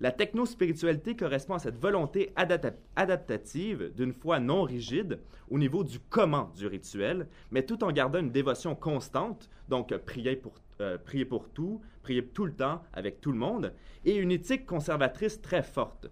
la 0.00 0.12
techno-spiritualité 0.12 1.16
correspond 1.16 1.54
à 1.54 1.58
cette 1.58 1.78
volonté 1.78 2.32
adaptative 2.36 3.92
d'une 3.96 4.12
foi 4.12 4.38
non 4.38 4.62
rigide 4.62 5.18
au 5.50 5.58
niveau 5.58 5.82
du 5.82 5.98
comment 5.98 6.52
du 6.56 6.68
rituel, 6.68 7.26
mais 7.50 7.64
tout 7.64 7.82
en 7.82 7.90
gardant 7.90 8.20
une 8.20 8.30
dévotion 8.30 8.76
constante, 8.76 9.50
donc 9.68 9.96
prier 9.98 10.36
pour, 10.36 10.54
euh, 10.80 10.98
prier 10.98 11.24
pour 11.24 11.48
tout, 11.48 11.80
prier 12.02 12.24
tout 12.24 12.46
le 12.46 12.54
temps 12.54 12.82
avec 12.92 13.20
tout 13.20 13.32
le 13.32 13.38
monde, 13.38 13.72
et 14.04 14.14
une 14.14 14.30
éthique 14.30 14.66
conservatrice 14.66 15.42
très 15.42 15.64
forte. 15.64 16.08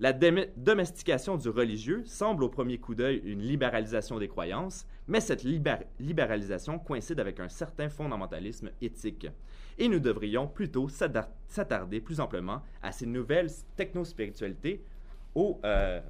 La 0.00 0.12
domestication 0.12 1.36
du 1.36 1.48
religieux 1.48 2.04
semble 2.06 2.44
au 2.44 2.48
premier 2.48 2.78
coup 2.78 2.94
d'œil 2.94 3.20
une 3.24 3.42
libéralisation 3.42 4.20
des 4.20 4.28
croyances, 4.28 4.86
mais 5.08 5.20
cette 5.20 5.42
libéralisation 5.42 6.78
coïncide 6.78 7.18
avec 7.18 7.40
un 7.40 7.48
certain 7.48 7.88
fondamentalisme 7.88 8.70
éthique. 8.80 9.26
Et 9.76 9.88
nous 9.88 9.98
devrions 9.98 10.46
plutôt 10.46 10.88
s'attarder 10.88 12.00
plus 12.00 12.20
amplement 12.20 12.62
à 12.80 12.92
ces 12.92 13.06
nouvelles 13.06 13.50
technospiritualités 13.76 14.84
euh, 15.36 16.00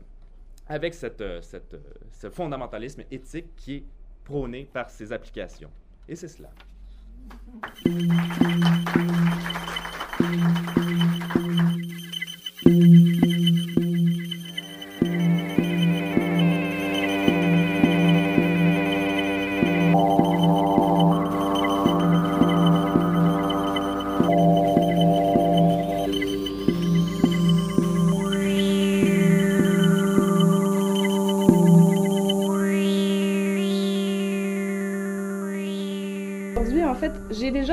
avec 0.67 0.93
cette, 0.93 1.23
euh, 1.23 1.41
euh, 1.55 1.79
ce 2.13 2.29
fondamentalisme 2.29 3.05
éthique 3.11 3.57
qui 3.57 3.77
est 3.77 3.85
prôné 4.23 4.69
par 4.71 4.91
ces 4.91 5.13
applications. 5.13 5.71
Et 6.07 6.15
c'est 6.15 6.29
cela. 6.29 6.51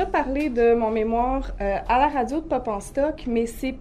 Parler 0.04 0.50
de 0.50 0.74
mon 0.74 0.90
mémoire 0.90 1.52
euh, 1.60 1.76
à 1.88 1.98
la 1.98 2.08
radio 2.08 2.40
de 2.40 2.46
Pop 2.46 2.68
en 2.68 2.80
Stock, 2.80 3.24
mais 3.26 3.46
c'est 3.46 3.76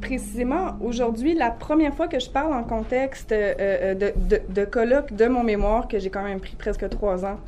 précisément 0.00 0.76
aujourd'hui 0.82 1.34
la 1.34 1.50
première 1.50 1.94
fois 1.94 2.08
que 2.08 2.18
je 2.18 2.28
parle 2.28 2.52
en 2.52 2.62
contexte 2.62 3.32
euh, 3.32 3.54
euh, 3.60 3.94
de, 3.94 4.64
colloque 4.64 5.12
de 5.14 5.26
mon 5.26 5.42
mémoire 5.42 5.88
que 5.88 5.98
j'ai 5.98 6.10
quand 6.10 6.22
même 6.22 6.40
pris 6.40 6.56
presque 6.56 6.88
trois 6.90 7.24
ans 7.24 7.38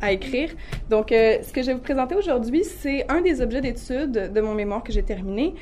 à 0.00 0.12
écrire. 0.12 0.50
Donc, 0.90 1.06
ce 1.08 1.52
que 1.54 1.62
je 1.62 1.68
vais 1.68 1.72
vous 1.72 1.80
présenter 1.80 2.14
aujourd'hui, 2.14 2.64
c'est 2.64 3.10
un 3.10 3.22
des 3.22 3.40
objets 3.40 3.62
d'étude 3.62 4.30
de 4.30 4.40
mon 4.42 4.52
mémoire 4.54 4.82
que 4.82 4.92
j'ai 4.92 5.02
terminé, 5.02 5.54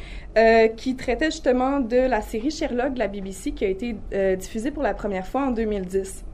qui 0.77 0.97
traitait 0.97 1.31
justement 1.31 1.79
de 1.79 1.99
la 1.99 2.21
série 2.21 2.51
Sherlock 2.51 2.95
de 2.95 2.99
la 2.99 3.07
BBC 3.07 3.53
qui 3.53 3.64
a 3.64 3.69
été 3.69 3.95
diffusée 4.37 4.73
pour 4.73 4.83
la 4.83 4.93
première 4.93 5.25
fois 5.25 5.43
en 5.43 5.51
2010. 5.53 6.25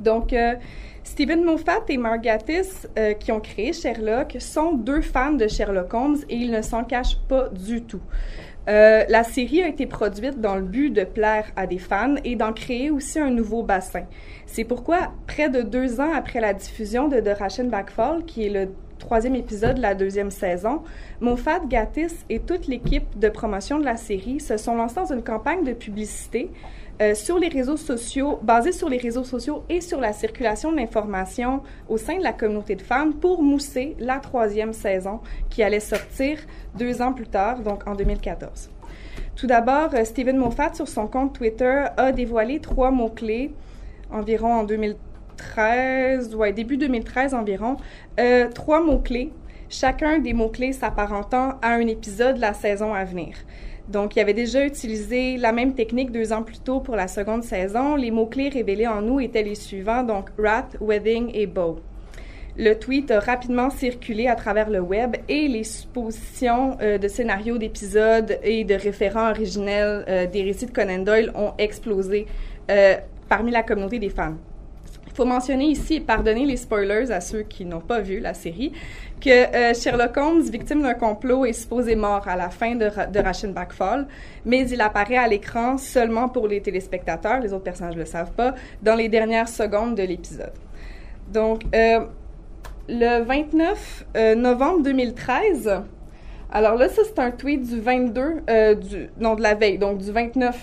Donc, 0.00 0.32
Stephen 1.18 1.42
Moffat 1.42 1.82
et 1.88 1.96
Mark 1.96 2.24
euh, 2.96 3.12
qui 3.14 3.32
ont 3.32 3.40
créé 3.40 3.72
Sherlock, 3.72 4.36
sont 4.38 4.74
deux 4.74 5.00
fans 5.00 5.32
de 5.32 5.48
Sherlock 5.48 5.92
Holmes 5.92 6.18
et 6.28 6.36
ils 6.36 6.52
ne 6.52 6.62
s'en 6.62 6.84
cachent 6.84 7.18
pas 7.26 7.48
du 7.48 7.82
tout. 7.82 8.00
Euh, 8.68 9.02
la 9.08 9.24
série 9.24 9.60
a 9.64 9.66
été 9.66 9.86
produite 9.86 10.40
dans 10.40 10.54
le 10.54 10.62
but 10.62 10.90
de 10.90 11.02
plaire 11.02 11.46
à 11.56 11.66
des 11.66 11.78
fans 11.78 12.14
et 12.22 12.36
d'en 12.36 12.52
créer 12.52 12.92
aussi 12.92 13.18
un 13.18 13.30
nouveau 13.30 13.64
bassin. 13.64 14.04
C'est 14.46 14.62
pourquoi, 14.62 15.12
près 15.26 15.48
de 15.48 15.62
deux 15.62 16.00
ans 16.00 16.12
après 16.14 16.40
la 16.40 16.54
diffusion 16.54 17.08
de 17.08 17.18
The 17.18 17.36
Ration 17.36 17.64
Backfall, 17.64 18.24
qui 18.24 18.46
est 18.46 18.50
le 18.50 18.68
troisième 19.00 19.34
épisode 19.34 19.74
de 19.74 19.82
la 19.82 19.96
deuxième 19.96 20.30
saison, 20.30 20.82
Moffat, 21.20 21.62
Gatiss 21.66 22.14
et 22.30 22.38
toute 22.38 22.68
l'équipe 22.68 23.18
de 23.18 23.28
promotion 23.28 23.80
de 23.80 23.84
la 23.84 23.96
série 23.96 24.38
se 24.38 24.56
sont 24.56 24.76
lancés 24.76 24.94
dans 24.94 25.12
une 25.12 25.24
campagne 25.24 25.64
de 25.64 25.72
publicité 25.72 26.48
euh, 27.00 27.14
sur 27.14 27.38
les 27.38 27.48
réseaux 27.48 27.76
sociaux, 27.76 28.40
basée 28.42 28.72
sur 28.72 28.88
les 28.88 28.98
réseaux 28.98 29.24
sociaux 29.24 29.62
et 29.68 29.80
sur 29.80 30.00
la 30.00 30.12
circulation 30.12 30.72
de 30.72 30.76
l'information 30.76 31.62
au 31.88 31.96
sein 31.96 32.18
de 32.18 32.22
la 32.24 32.32
communauté 32.32 32.74
de 32.74 32.82
fans 32.82 33.12
pour 33.12 33.42
mousser 33.42 33.94
la 34.00 34.18
troisième 34.18 34.72
saison 34.72 35.20
qui 35.48 35.62
allait 35.62 35.78
sortir 35.80 36.38
deux 36.76 37.00
ans 37.00 37.12
plus 37.12 37.28
tard, 37.28 37.60
donc 37.60 37.86
en 37.86 37.94
2014. 37.94 38.70
Tout 39.36 39.46
d'abord, 39.46 39.90
euh, 39.94 40.04
Steven 40.04 40.36
Moffat, 40.36 40.74
sur 40.74 40.88
son 40.88 41.06
compte 41.06 41.34
Twitter, 41.34 41.84
a 41.96 42.10
dévoilé 42.10 42.58
trois 42.58 42.90
mots-clés 42.90 43.52
environ 44.10 44.52
en 44.52 44.64
2013, 44.64 46.34
ouais, 46.34 46.52
début 46.52 46.76
2013 46.76 47.34
environ, 47.34 47.76
euh, 48.18 48.48
trois 48.50 48.80
mots-clés, 48.80 49.30
chacun 49.68 50.18
des 50.18 50.32
mots-clés 50.32 50.72
s'apparentant 50.72 51.58
à 51.62 51.74
un 51.74 51.86
épisode 51.86 52.36
de 52.36 52.40
la 52.40 52.54
saison 52.54 52.94
à 52.94 53.04
venir. 53.04 53.36
Donc, 53.88 54.16
il 54.16 54.20
avait 54.20 54.34
déjà 54.34 54.64
utilisé 54.66 55.38
la 55.38 55.52
même 55.52 55.74
technique 55.74 56.12
deux 56.12 56.32
ans 56.32 56.42
plus 56.42 56.60
tôt 56.60 56.80
pour 56.80 56.94
la 56.94 57.08
seconde 57.08 57.42
saison. 57.42 57.96
Les 57.96 58.10
mots-clés 58.10 58.50
révélés 58.50 58.86
en 58.86 59.00
nous 59.00 59.20
étaient 59.20 59.42
les 59.42 59.54
suivants, 59.54 60.02
donc 60.02 60.28
rat, 60.38 60.68
wedding 60.80 61.30
et 61.32 61.46
bow. 61.46 61.78
Le 62.60 62.74
tweet 62.74 63.12
a 63.12 63.20
rapidement 63.20 63.70
circulé 63.70 64.26
à 64.26 64.34
travers 64.34 64.68
le 64.68 64.80
web 64.80 65.14
et 65.28 65.46
les 65.46 65.62
suppositions 65.62 66.76
euh, 66.82 66.98
de 66.98 67.06
scénarios 67.06 67.56
d'épisodes 67.56 68.36
et 68.42 68.64
de 68.64 68.74
référents 68.74 69.30
originels 69.30 70.04
euh, 70.08 70.26
des 70.26 70.42
récits 70.42 70.66
de 70.66 70.72
Conan 70.72 70.98
Doyle 70.98 71.30
ont 71.36 71.52
explosé 71.56 72.26
euh, 72.68 72.96
parmi 73.28 73.52
la 73.52 73.62
communauté 73.62 74.00
des 74.00 74.10
fans. 74.10 74.34
Il 75.06 75.12
faut 75.12 75.24
mentionner 75.24 75.66
ici 75.66 75.94
et 75.94 76.00
pardonner 76.00 76.46
les 76.46 76.56
spoilers 76.56 77.12
à 77.12 77.20
ceux 77.20 77.42
qui 77.42 77.64
n'ont 77.64 77.80
pas 77.80 78.00
vu 78.00 78.18
la 78.18 78.34
série 78.34 78.72
que 79.20 79.74
Sherlock 79.74 80.16
Holmes, 80.16 80.42
victime 80.42 80.82
d'un 80.82 80.94
complot, 80.94 81.44
est 81.44 81.52
supposé 81.52 81.96
mort 81.96 82.26
à 82.28 82.36
la 82.36 82.50
fin 82.50 82.74
de, 82.74 82.88
de 83.10 83.18
Rachenbach 83.18 83.72
Fall, 83.72 84.06
mais 84.44 84.68
il 84.68 84.80
apparaît 84.80 85.16
à 85.16 85.28
l'écran 85.28 85.78
seulement 85.78 86.28
pour 86.28 86.48
les 86.48 86.60
téléspectateurs, 86.60 87.40
les 87.40 87.52
autres 87.52 87.64
personnages 87.64 87.94
ne 87.94 88.00
le 88.00 88.06
savent 88.06 88.32
pas, 88.32 88.54
dans 88.82 88.94
les 88.94 89.08
dernières 89.08 89.48
secondes 89.48 89.94
de 89.94 90.02
l'épisode. 90.02 90.52
Donc, 91.32 91.62
le 92.88 93.22
29 93.22 94.06
euh, 94.16 94.34
novembre 94.34 94.82
2013. 94.82 95.82
Alors 96.50 96.76
là, 96.76 96.88
ça, 96.88 97.02
c'est 97.04 97.18
un 97.18 97.30
tweet 97.30 97.62
du 97.62 97.80
22, 97.80 98.22
euh, 98.48 98.74
du, 98.74 99.10
non, 99.20 99.34
de 99.34 99.42
la 99.42 99.54
veille, 99.54 99.78
donc 99.78 99.98
du 99.98 100.10
29, 100.10 100.58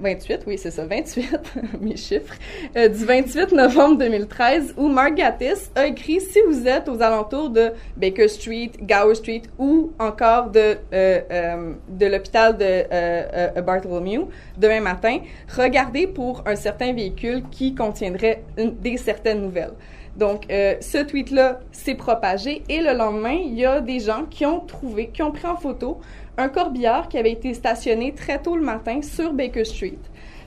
28, 0.00 0.42
oui, 0.46 0.58
c'est 0.58 0.70
ça, 0.70 0.84
28, 0.84 1.38
mes 1.80 1.96
chiffres, 1.96 2.34
euh, 2.76 2.88
du 2.88 3.04
28 3.04 3.52
novembre 3.52 3.98
2013, 3.98 4.74
où 4.76 4.88
Mark 4.88 5.14
Gatiss 5.14 5.70
a 5.74 5.86
écrit 5.86 6.20
si 6.20 6.38
vous 6.48 6.66
êtes 6.66 6.88
aux 6.88 7.00
alentours 7.02 7.50
de 7.50 7.72
Baker 7.96 8.28
Street, 8.28 8.72
Gower 8.80 9.14
Street 9.14 9.42
ou 9.58 9.92
encore 9.98 10.50
de, 10.50 10.76
de 10.92 12.06
l'hôpital 12.06 12.56
de 12.56 13.60
Bartholomew 13.60 14.28
demain 14.56 14.80
matin, 14.80 15.18
regardez 15.56 16.06
pour 16.06 16.42
un 16.46 16.56
certain 16.56 16.92
véhicule 16.92 17.42
qui 17.50 17.74
contiendrait 17.74 18.42
des 18.56 18.96
certaines 18.96 19.42
nouvelles. 19.42 19.74
Donc, 20.16 20.50
euh, 20.50 20.76
ce 20.80 20.98
tweet-là 20.98 21.60
s'est 21.72 21.94
propagé 21.94 22.62
et 22.70 22.80
le 22.80 22.94
lendemain, 22.94 23.36
il 23.44 23.54
y 23.54 23.66
a 23.66 23.80
des 23.80 24.00
gens 24.00 24.24
qui 24.24 24.46
ont 24.46 24.60
trouvé, 24.60 25.08
qui 25.08 25.22
ont 25.22 25.30
pris 25.30 25.46
en 25.46 25.56
photo 25.56 26.00
un 26.38 26.48
corbillard 26.48 27.08
qui 27.08 27.18
avait 27.18 27.32
été 27.32 27.54
stationné 27.54 28.12
très 28.12 28.40
tôt 28.40 28.56
le 28.56 28.62
matin 28.62 29.00
sur 29.02 29.32
Baker 29.32 29.64
Street. 29.64 29.98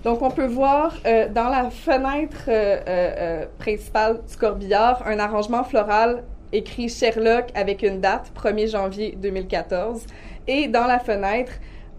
Donc, 0.04 0.22
on 0.22 0.32
peut 0.32 0.46
voir 0.46 0.96
euh, 1.06 1.28
dans 1.28 1.50
la 1.50 1.70
fenêtre 1.70 2.46
euh, 2.48 3.46
principale 3.58 4.22
du 4.30 4.38
corbillard 4.38 5.04
un 5.06 5.20
arrangement 5.20 5.64
floral 5.64 6.24
écrit 6.52 6.90
Sherlock 6.90 7.48
avec 7.54 7.84
une 7.84 8.00
date, 8.00 8.32
1er 8.36 8.72
janvier 8.72 9.18
2014, 9.18 10.06
et 10.48 10.68
dans 10.68 10.86
la 10.86 11.00
fenêtre, 11.00 11.52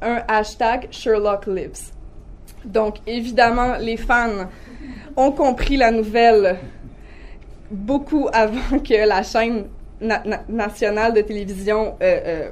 un 0.03 0.23
hashtag 0.29 0.89
Sherlock 0.91 1.47
Lives. 1.47 1.93
Donc, 2.65 2.97
évidemment, 3.07 3.77
les 3.79 3.97
fans 3.97 4.49
ont 5.17 5.33
compris 5.33 5.77
la 5.77 5.91
nouvelle 5.91 6.59
beaucoup 7.71 8.29
avant 8.33 8.79
que 8.81 9.07
la 9.07 9.23
chaîne 9.23 9.67
nationale 10.49 11.13
de 11.13 11.21
télévision 11.21 11.97
euh, 12.03 12.21
euh, 12.25 12.51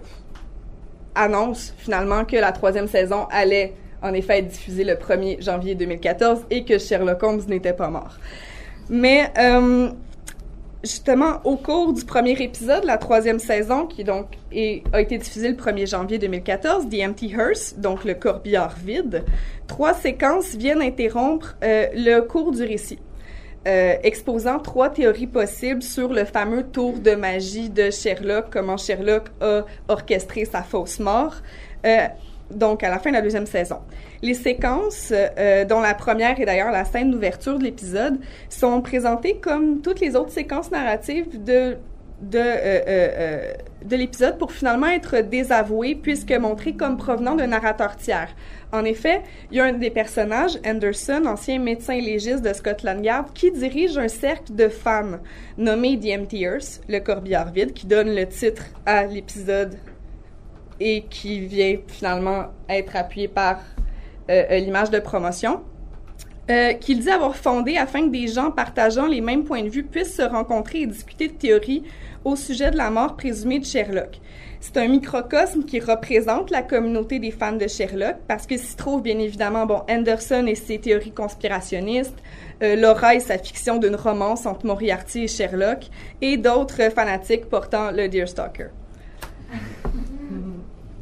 annonce 1.19 1.75
finalement 1.77 2.25
que 2.25 2.37
la 2.37 2.53
troisième 2.53 2.89
saison 2.89 3.27
allait 3.31 3.75
en 4.03 4.15
effet 4.15 4.39
être 4.39 4.49
diffusée 4.49 4.85
le 4.85 4.95
1er 4.95 5.43
janvier 5.43 5.75
2014 5.75 6.47
et 6.51 6.65
que 6.65 6.79
Sherlock 6.79 7.23
Holmes 7.23 7.43
n'était 7.49 7.73
pas 7.73 7.89
mort. 7.89 8.17
Mais 8.89 9.31
euh, 9.37 9.91
justement, 10.85 11.41
au 11.45 11.57
cours 11.57 11.93
du 11.93 12.05
premier 12.05 12.41
épisode, 12.41 12.85
la 12.85 12.97
troisième 12.97 13.41
saison, 13.41 13.87
qui 13.87 14.05
donc 14.05 14.27
a 14.93 15.01
été 15.01 15.19
diffusée 15.19 15.49
le 15.49 15.57
1er 15.57 15.89
janvier 15.89 16.19
2014, 16.19 16.89
The 16.89 17.09
Empty 17.09 17.33
Hearse, 17.33 17.75
donc 17.77 18.05
le 18.05 18.15
corbillard 18.15 18.77
vide, 18.77 19.25
trois 19.67 19.95
séquences 19.95 20.55
viennent 20.55 20.83
interrompre 20.83 21.57
le 21.61 22.21
cours 22.21 22.53
du 22.53 22.63
récit. 22.63 23.01
Euh, 23.67 23.97
exposant 24.05 24.61
trois 24.61 24.89
théories 24.89 25.27
possibles 25.27 25.83
sur 25.83 26.13
le 26.13 26.25
fameux 26.25 26.63
tour 26.63 26.99
de 27.01 27.11
magie 27.11 27.69
de 27.69 27.91
Sherlock, 27.91 28.47
comment 28.51 28.77
Sherlock 28.77 29.25
a 29.41 29.65
orchestré 29.89 30.45
sa 30.45 30.63
fausse 30.63 31.01
mort. 31.01 31.35
Euh, 31.85 32.07
donc, 32.51 32.83
à 32.83 32.89
la 32.89 32.99
fin 32.99 33.11
de 33.11 33.17
la 33.17 33.21
deuxième 33.21 33.47
saison. 33.47 33.79
Les 34.23 34.35
séquences, 34.35 35.13
euh, 35.13 35.65
dont 35.65 35.81
la 35.81 35.95
première 35.95 36.41
est 36.41 36.47
d'ailleurs 36.47 36.71
la 36.71 36.85
scène 36.85 37.11
d'ouverture 37.11 37.59
de 37.59 37.65
l'épisode, 37.65 38.19
sont 38.49 38.81
présentées 38.81 39.37
comme 39.37 39.83
toutes 39.83 40.01
les 40.01 40.17
autres 40.17 40.33
séquences 40.33 40.71
narratives 40.71 41.43
de 41.45 41.77
de 43.85 43.97
l'épisode 43.97 44.39
pour 44.39 44.53
finalement 44.53 44.89
être 44.89 45.19
désavouées 45.21 45.95
puisque 45.95 46.33
montrées 46.33 46.75
comme 46.75 46.97
provenant 46.97 47.37
d'un 47.37 47.49
narrateur 47.49 47.97
tiers. 47.97 48.35
En 48.73 48.85
effet, 48.85 49.23
il 49.51 49.57
y 49.57 49.61
a 49.61 49.65
un 49.65 49.73
des 49.73 49.91
personnages, 49.91 50.59
Anderson, 50.67 51.23
ancien 51.27 51.59
médecin 51.59 51.99
légiste 51.99 52.43
de 52.43 52.53
Scotland 52.53 53.05
Yard, 53.05 53.33
qui 53.33 53.51
dirige 53.51 53.97
un 53.97 54.09
cercle 54.09 54.55
de 54.55 54.69
fans 54.69 55.19
nommé 55.57 55.99
The 55.99 56.21
Emptiers, 56.21 56.81
le 56.89 56.99
corbillard 56.99 57.51
vide, 57.53 57.73
qui 57.73 57.87
donne 57.87 58.15
le 58.15 58.27
titre 58.27 58.65
à 58.85 59.05
l'épisode 59.05 59.77
et 60.81 61.05
qui 61.09 61.41
vient 61.41 61.77
finalement 61.87 62.47
être 62.69 62.95
appuyé 62.95 63.29
par 63.29 63.61
euh, 64.31 64.45
euh 64.51 64.59
l'image 64.59 64.91
de 64.91 64.99
promotion. 64.99 65.63
Euh, 66.51 66.73
qu'il 66.73 67.01
dit 67.01 67.11
avoir 67.11 67.37
fondé 67.37 67.77
afin 67.77 68.07
que 68.07 68.11
des 68.11 68.27
gens 68.27 68.51
partageant 68.51 69.07
les 69.07 69.21
mêmes 69.21 69.45
points 69.45 69.63
de 69.63 69.69
vue 69.69 69.83
puissent 69.83 70.17
se 70.17 70.23
rencontrer 70.23 70.81
et 70.81 70.87
discuter 70.87 71.29
de 71.29 71.35
théories 71.35 71.83
au 72.25 72.37
sujet 72.37 72.71
de 72.71 72.77
la 72.79 72.89
mort 72.91 73.17
présumée 73.17 73.59
de 73.59 73.67
Sherlock. 73.67 74.19
C'est 74.59 74.79
un 74.79 74.89
microcosme 74.89 75.65
qui 75.65 75.79
représente 75.79 76.51
la 76.51 76.63
communauté 76.63 77.19
des 77.19 77.33
fans 77.33 77.53
de 77.53 77.69
Sherlock 77.69 78.17
parce 78.27 78.47
que 78.47 78.57
s'y 78.57 78.77
trouve 78.77 79.03
bien 79.03 79.19
évidemment 79.19 79.67
bon 79.67 79.83
Anderson 79.91 80.47
et 80.47 80.55
ses 80.55 80.79
théories 80.79 81.13
conspirationnistes, 81.13 82.17
euh, 82.63 82.77
Laura 82.77 83.15
et 83.15 83.21
sa 83.21 83.37
fiction 83.37 83.77
d'une 83.77 83.97
romance 83.97 84.47
entre 84.47 84.65
Moriarty 84.65 85.25
et 85.25 85.29
Sherlock 85.29 85.91
et 86.23 86.39
d'autres 86.39 86.91
fanatiques 86.91 87.45
portant 87.51 87.91
le 87.91 88.09
Deerstalker. 88.09 88.69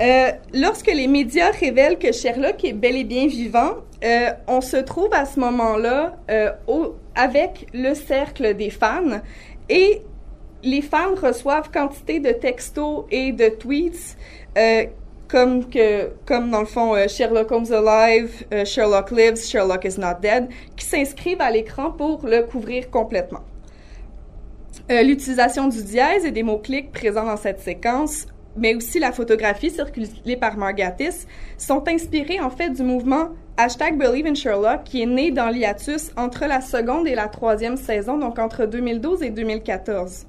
Euh, 0.03 0.31
lorsque 0.53 0.93
les 0.93 1.07
médias 1.07 1.53
révèlent 1.53 1.99
que 1.99 2.13
Sherlock 2.13 2.65
est 2.65 2.75
bel 2.75 2.97
et 2.97 3.05
bien 3.05 3.27
vivant, 3.29 3.77
euh, 4.05 4.31
on 4.47 4.61
se 4.61 4.77
trouve 4.77 5.13
à 5.13 5.25
ce 5.25 5.41
moment-là 5.41 6.17
euh, 6.31 6.51
avec 7.15 7.67
le 7.73 7.95
cercle 7.95 8.55
des 8.55 8.71
fans 8.71 9.21
et 9.71 10.03
les 10.63 10.83
fans 10.83 11.15
reçoivent 11.21 11.71
quantité 11.71 12.21
de 12.21 12.31
textos 12.31 13.05
et 13.11 13.33
de 13.33 13.49
tweets 13.49 14.17
euh, 14.59 14.85
comme 15.29 15.69
que 15.69 16.11
comme 16.27 16.51
dans 16.51 16.61
le 16.61 16.67
fond 16.67 16.95
Sherlock 17.09 17.51
Holmes 17.51 17.73
alive, 17.73 18.45
Sherlock 18.65 19.11
lives, 19.11 19.45
Sherlock 19.45 19.85
is 19.85 19.99
not 19.99 20.21
dead 20.21 20.49
qui 20.77 20.85
s'inscrivent 20.85 21.41
à 21.41 21.51
l'écran 21.51 21.91
pour 21.91 22.27
le 22.27 22.43
couvrir 22.43 22.91
complètement. 22.91 23.41
L'utilisation 24.89 25.67
du 25.67 25.83
dièse 25.83 26.25
et 26.25 26.31
des 26.31 26.45
mots-clics 26.45 26.93
présents 26.93 27.25
dans 27.25 27.37
cette 27.37 27.59
séquence 27.59 28.27
mais 28.57 28.75
aussi 28.75 28.99
la 28.99 29.13
photographie 29.13 29.71
circulée 29.71 30.37
par 30.39 30.57
Margatis, 30.57 31.27
sont 31.59 31.89
inspirés 31.89 32.41
en 32.41 32.51
fait 32.51 32.71
du 32.71 32.83
mouvement 32.83 33.31
Hashtag 33.59 33.97
Believe 33.97 34.27
in 34.27 34.35
Sherlock 34.35 34.85
qui 34.85 35.03
est 35.03 35.07
né 35.07 35.31
dans 35.31 35.49
l'hiatus 35.49 36.11
entre 36.17 36.47
la 36.47 36.61
seconde 36.61 37.09
et 37.09 37.15
la 37.15 37.29
troisième 37.29 37.77
saison, 37.77 38.19
donc 38.19 38.39
entre 38.39 38.67
2012 38.67 39.23
et 39.23 39.31
2014. 39.31 40.27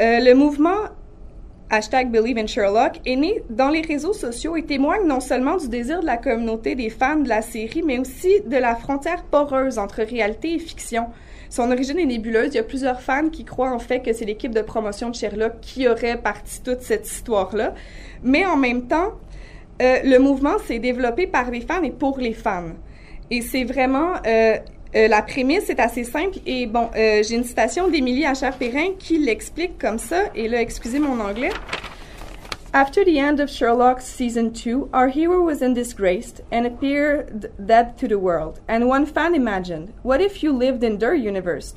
Euh, 0.00 0.20
le 0.20 0.34
mouvement 0.34 0.88
hashtag 1.68 2.10
Believe 2.10 2.38
in 2.38 2.46
Sherlock 2.46 3.00
est 3.06 3.16
né 3.16 3.42
dans 3.50 3.68
les 3.68 3.80
réseaux 3.80 4.12
sociaux 4.12 4.56
et 4.56 4.64
témoigne 4.64 5.06
non 5.06 5.20
seulement 5.20 5.56
du 5.56 5.68
désir 5.68 6.00
de 6.00 6.06
la 6.06 6.16
communauté 6.16 6.74
des 6.74 6.90
fans 6.90 7.16
de 7.16 7.28
la 7.28 7.42
série, 7.42 7.82
mais 7.82 7.98
aussi 7.98 8.40
de 8.46 8.56
la 8.56 8.74
frontière 8.74 9.24
poreuse 9.24 9.78
entre 9.78 10.02
réalité 10.02 10.54
et 10.54 10.58
fiction. 10.58 11.06
Son 11.50 11.70
origine 11.70 11.98
est 11.98 12.06
nébuleuse. 12.06 12.54
Il 12.54 12.56
y 12.56 12.58
a 12.58 12.62
plusieurs 12.62 13.02
fans 13.02 13.28
qui 13.28 13.44
croient 13.44 13.72
en 13.72 13.78
fait 13.78 14.00
que 14.00 14.12
c'est 14.14 14.24
l'équipe 14.24 14.54
de 14.54 14.62
promotion 14.62 15.10
de 15.10 15.14
Sherlock 15.14 15.60
qui 15.60 15.86
aurait 15.86 16.16
parti 16.16 16.62
toute 16.62 16.80
cette 16.80 17.06
histoire-là. 17.06 17.74
Mais 18.22 18.46
en 18.46 18.56
même 18.56 18.86
temps, 18.86 19.12
euh, 19.82 19.98
le 20.04 20.18
mouvement 20.18 20.58
s'est 20.66 20.78
développé 20.78 21.26
par 21.26 21.50
les 21.50 21.60
fans 21.60 21.82
et 21.82 21.90
pour 21.90 22.18
les 22.18 22.32
fans. 22.32 22.72
Et 23.30 23.42
c'est 23.42 23.64
vraiment 23.64 24.14
euh, 24.26 24.56
Euh, 24.96 25.06
la 25.06 25.22
prémisse 25.22 25.70
est 25.70 25.78
assez 25.78 26.02
simple 26.02 26.38
et 26.46 26.66
bon, 26.66 26.90
euh, 26.96 27.22
j'ai 27.22 27.36
une 27.36 27.44
citation 27.44 27.86
d'Émilie 27.86 28.26
Achard-Perrin 28.26 28.94
qui 28.98 29.18
l'explique 29.18 29.78
comme 29.78 29.98
ça, 29.98 30.24
et 30.34 30.48
là, 30.48 30.60
excusez 30.60 30.98
mon 30.98 31.20
anglais. 31.20 31.50
After 32.72 33.04
the 33.04 33.18
end 33.18 33.40
of 33.40 33.50
Sherlock 33.50 34.00
season 34.00 34.52
2, 34.52 34.90
our 34.92 35.08
hero 35.08 35.42
was 35.42 35.60
in 35.60 35.74
disgrace 35.74 36.34
and 36.52 36.64
appeared 36.68 37.50
dead 37.66 37.98
to 37.98 38.06
the 38.06 38.16
world. 38.16 38.60
And 38.68 38.86
one 38.86 39.06
fan 39.06 39.34
imagined, 39.34 39.92
what 40.04 40.20
if 40.20 40.40
you 40.40 40.52
lived 40.52 40.84
in 40.84 40.98
their 40.98 41.16
universe? 41.16 41.74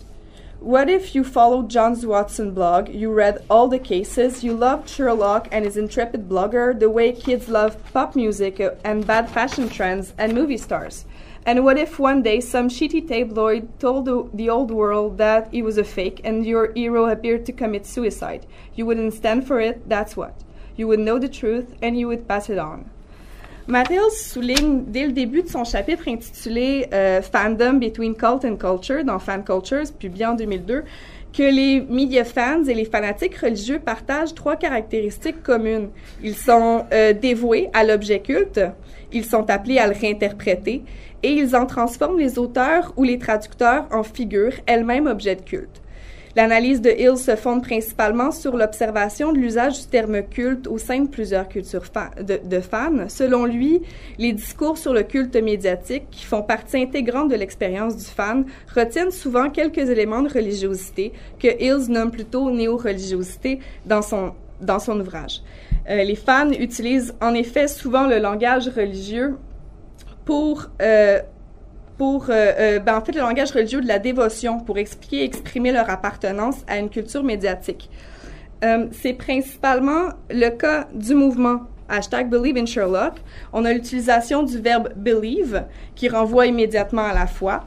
What 0.60 0.91
if 0.91 1.15
you 1.15 1.23
followed 1.23 1.71
John 1.71 1.99
Watson 2.03 2.53
blog, 2.53 2.89
you 2.89 3.12
read 3.12 3.43
all 3.49 3.67
the 3.67 3.79
cases, 3.79 4.43
you 4.43 4.53
loved 4.53 4.88
Sherlock 4.88 5.47
and 5.51 5.65
his 5.65 5.77
intrepid 5.77 6.29
blogger 6.29 6.79
the 6.79 6.91
way 6.91 7.12
kids 7.12 7.49
love 7.49 7.75
pop 7.91 8.15
music 8.15 8.60
uh, 8.60 8.75
and 8.84 9.08
bad 9.08 9.27
fashion 9.32 9.69
trends 9.69 10.13
and 10.19 10.36
movie 10.36 10.58
stars? 10.58 11.06
And 11.43 11.65
what 11.65 11.79
if 11.79 11.97
one 11.97 12.21
day 12.21 12.39
some 12.39 12.69
shitty 12.69 13.08
tabloid 13.08 13.79
told 13.79 14.06
the, 14.06 14.29
the 14.32 14.51
old 14.51 14.69
world 14.69 15.17
that 15.17 15.51
he 15.51 15.63
was 15.63 15.79
a 15.79 15.84
fake 15.84 16.21
and 16.23 16.45
your 16.45 16.71
hero 16.73 17.10
appeared 17.10 17.47
to 17.47 17.51
commit 17.51 17.88
suicide? 17.88 18.45
You 18.75 18.86
wouldn't 18.86 19.15
stand 19.15 19.47
for 19.47 19.60
it, 19.60 19.89
that's 19.89 20.15
what. 20.15 20.36
You 20.78 20.88
would 20.88 21.00
know 21.00 21.20
the 21.20 21.30
truth 21.30 21.66
and 21.82 21.96
you 21.96 22.08
would 22.08 22.28
pass 22.28 22.50
it 22.50 22.58
on. 22.58 22.86
Souligne 24.12 24.84
dès 24.88 25.06
le 25.06 25.14
début 25.14 25.44
de 25.44 25.48
son 25.48 25.64
chapitre 25.64 26.08
intitulé 26.08 26.88
euh, 26.94 27.22
Fandom 27.22 27.80
Between 27.80 28.16
Cult 28.16 28.44
and 28.44 28.58
Culture 28.58 29.04
dans 29.06 29.20
Fan 29.20 29.44
Cultures, 29.44 29.94
publié 29.98 30.26
en 30.26 30.36
2002, 30.36 30.84
que 31.32 31.44
les 31.44 31.82
media 31.82 32.26
fans 32.26 32.64
et 32.66 32.74
les 32.74 32.86
fanatiques 32.86 33.38
religieux 33.38 33.80
partagent 33.80 34.36
trois 34.36 34.56
caractéristiques 34.56 35.42
communes. 35.42 35.90
Ils 36.22 36.36
sont 36.36 36.86
euh, 36.92 37.14
dévoués 37.14 37.70
à 37.74 37.84
l'objet 37.84 38.20
culte, 38.20 38.60
ils 39.12 39.26
sont 39.26 39.50
appelés 39.50 39.80
à 39.80 39.88
le 39.88 39.94
réinterpréter 39.94 40.84
et 41.24 41.32
ils 41.32 41.56
en 41.56 41.66
transforment 41.66 42.20
les 42.20 42.38
auteurs 42.38 42.94
ou 42.98 43.04
les 43.04 43.18
traducteurs 43.18 43.88
en 43.92 44.04
figures, 44.04 44.54
elles-mêmes 44.66 45.08
objets 45.08 45.36
de 45.36 45.42
culte. 45.42 45.83
L'analyse 46.36 46.82
de 46.82 46.89
Hill 46.89 47.17
se 47.17 47.36
fonde 47.36 47.62
principalement 47.62 48.32
sur 48.32 48.58
l'observation 48.58 49.34
de 49.34 49.38
l'usage 49.38 49.82
du 49.82 49.88
terme 49.88 50.24
culte 50.24 50.65
au 50.65 50.80
sein 50.80 51.02
de 51.02 51.08
plusieurs 51.08 51.48
cultures 51.48 51.84
de, 52.19 52.60
fans. 52.60 53.08
Selon 53.08 53.46
lui, 53.46 53.84
les 54.17 54.34
discours 54.34 54.80
sur 54.80 54.93
le 54.93 55.04
culte 55.04 55.36
médiatique, 55.36 56.06
qui 56.10 56.26
font 56.26 56.41
partie 56.41 56.78
intégrante 56.78 57.30
de 57.30 57.36
l'expérience 57.36 57.96
du 57.96 58.06
fan, 58.06 58.46
retiennent 58.76 59.12
souvent 59.12 59.52
quelques 59.52 59.89
éléments 59.89 60.24
de 60.24 60.30
religiosité 60.30 61.13
que 61.39 61.48
Hills 61.62 61.91
nomme 61.91 62.10
plutôt 62.10 62.50
néo-religiosité 62.50 63.60
dans 63.86 64.02
son, 64.02 64.34
dans 64.60 64.80
son 64.80 65.00
ouvrage. 65.00 65.43
Euh, 65.88 66.04
les 66.04 66.15
fans 66.15 66.50
utilisent 66.50 67.13
en 67.22 67.36
effet 67.36 67.67
souvent 67.67 68.08
le 68.08 68.17
langage 68.17 68.69
religieux 68.69 69.38
pour 70.26 70.69
euh, 70.82 71.19
pour, 71.97 72.29
euh, 72.29 72.51
euh, 72.58 72.79
ben, 72.79 72.97
en 72.97 73.01
fait, 73.01 73.13
le 73.13 73.21
langage 73.21 73.51
religieux 73.51 73.82
de 73.82 73.88
la 73.88 73.99
dévotion 73.99 74.60
pour 74.60 74.77
expliquer 74.77 75.17
et 75.17 75.23
exprimer 75.23 75.71
leur 75.71 75.89
appartenance 75.89 76.58
à 76.67 76.77
une 76.77 76.89
culture 76.89 77.23
médiatique. 77.23 77.89
Euh, 78.63 78.88
c'est 78.91 79.13
principalement 79.13 80.10
le 80.29 80.49
cas 80.49 80.88
du 80.93 81.13
mouvement 81.13 81.62
hashtag 81.89 82.29
Believe 82.29 82.58
in 82.58 82.65
Sherlock. 82.65 83.15
On 83.51 83.65
a 83.65 83.73
l'utilisation 83.73 84.43
du 84.43 84.60
verbe 84.60 84.89
believe 84.95 85.65
qui 85.95 86.08
renvoie 86.08 86.47
immédiatement 86.47 87.03
à 87.03 87.13
la 87.13 87.27
foi. 87.27 87.65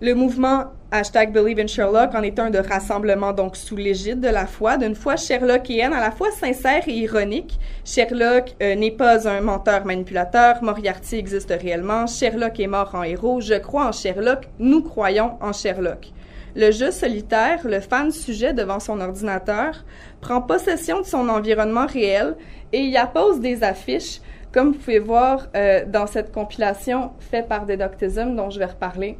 Le 0.00 0.14
mouvement 0.14 0.72
hashtag 0.90 1.32
Believe 1.32 1.58
in 1.58 1.66
Sherlock 1.66 2.14
en 2.14 2.22
est 2.22 2.38
un 2.38 2.48
de 2.48 2.58
rassemblement 2.58 3.32
donc 3.32 3.56
sous 3.56 3.76
l'égide 3.76 4.20
de 4.20 4.28
la 4.28 4.46
foi, 4.46 4.78
d'une 4.78 4.94
foi 4.94 5.16
Sherlockienne 5.16 5.92
à 5.92 6.00
la 6.00 6.10
fois 6.10 6.30
sincère 6.30 6.82
et 6.86 6.92
ironique. 6.92 7.58
Sherlock 7.84 8.54
euh, 8.62 8.74
n'est 8.74 8.92
pas 8.92 9.28
un 9.28 9.42
menteur 9.42 9.84
manipulateur, 9.84 10.62
Moriarty 10.62 11.16
existe 11.16 11.50
réellement, 11.50 12.06
Sherlock 12.06 12.58
est 12.58 12.66
mort 12.66 12.94
en 12.94 13.02
héros, 13.02 13.40
je 13.40 13.54
crois 13.54 13.86
en 13.86 13.92
Sherlock, 13.92 14.48
nous 14.58 14.82
croyons 14.82 15.32
en 15.42 15.52
Sherlock. 15.52 16.12
Le 16.56 16.70
jeu 16.70 16.90
solitaire, 16.90 17.60
le 17.64 17.80
fan 17.80 18.10
sujet 18.10 18.54
devant 18.54 18.80
son 18.80 19.00
ordinateur, 19.00 19.84
prend 20.22 20.40
possession 20.40 21.00
de 21.00 21.06
son 21.06 21.28
environnement 21.28 21.86
réel 21.86 22.34
et 22.72 22.80
y 22.80 22.96
appose 22.96 23.40
des 23.40 23.62
affiches, 23.62 24.20
comme 24.52 24.72
vous 24.72 24.78
pouvez 24.78 24.98
voir 24.98 25.48
euh, 25.54 25.84
dans 25.86 26.06
cette 26.06 26.32
compilation 26.32 27.10
faite 27.20 27.46
par 27.46 27.66
Dedoctism 27.66 28.34
dont 28.34 28.48
je 28.48 28.58
vais 28.58 28.64
reparler 28.64 29.18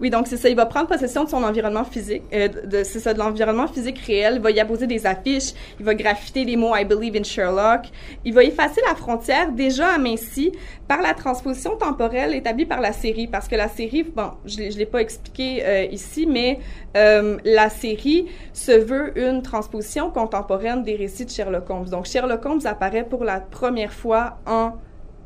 oui, 0.00 0.10
donc 0.10 0.26
c'est 0.26 0.36
ça. 0.36 0.48
Il 0.48 0.56
va 0.56 0.66
prendre 0.66 0.88
possession 0.88 1.24
de 1.24 1.30
son 1.30 1.42
environnement 1.42 1.84
physique, 1.84 2.22
euh, 2.32 2.48
de, 2.48 2.84
c'est 2.84 3.00
ça, 3.00 3.14
de 3.14 3.18
l'environnement 3.18 3.66
physique 3.66 3.98
réel. 4.00 4.34
Il 4.36 4.42
va 4.42 4.50
y 4.50 4.60
apposer 4.60 4.86
des 4.86 5.06
affiches. 5.06 5.52
Il 5.80 5.86
va 5.86 5.94
graffiter 5.94 6.44
les 6.44 6.56
mots 6.56 6.76
I 6.76 6.84
believe 6.84 7.16
in 7.16 7.22
Sherlock. 7.22 7.86
Il 8.24 8.34
va 8.34 8.44
effacer 8.44 8.80
la 8.86 8.94
frontière 8.94 9.52
déjà 9.52 9.88
amincie 9.88 10.52
par 10.86 11.00
la 11.00 11.14
transposition 11.14 11.76
temporelle 11.76 12.34
établie 12.34 12.66
par 12.66 12.80
la 12.80 12.92
série. 12.92 13.26
Parce 13.26 13.48
que 13.48 13.56
la 13.56 13.68
série, 13.68 14.02
bon, 14.02 14.32
je 14.44 14.62
ne 14.62 14.68
l'ai 14.68 14.86
pas 14.86 15.00
expliqué 15.00 15.64
euh, 15.64 15.84
ici, 15.84 16.26
mais 16.26 16.60
euh, 16.96 17.38
la 17.44 17.70
série 17.70 18.26
se 18.52 18.72
veut 18.72 19.18
une 19.18 19.42
transposition 19.42 20.10
contemporaine 20.10 20.82
des 20.82 20.96
récits 20.96 21.24
de 21.24 21.30
Sherlock 21.30 21.70
Holmes. 21.70 21.88
Donc 21.88 22.04
Sherlock 22.04 22.44
Holmes 22.44 22.60
apparaît 22.64 23.04
pour 23.04 23.24
la 23.24 23.40
première 23.40 23.92
fois 23.92 24.38
en 24.46 24.72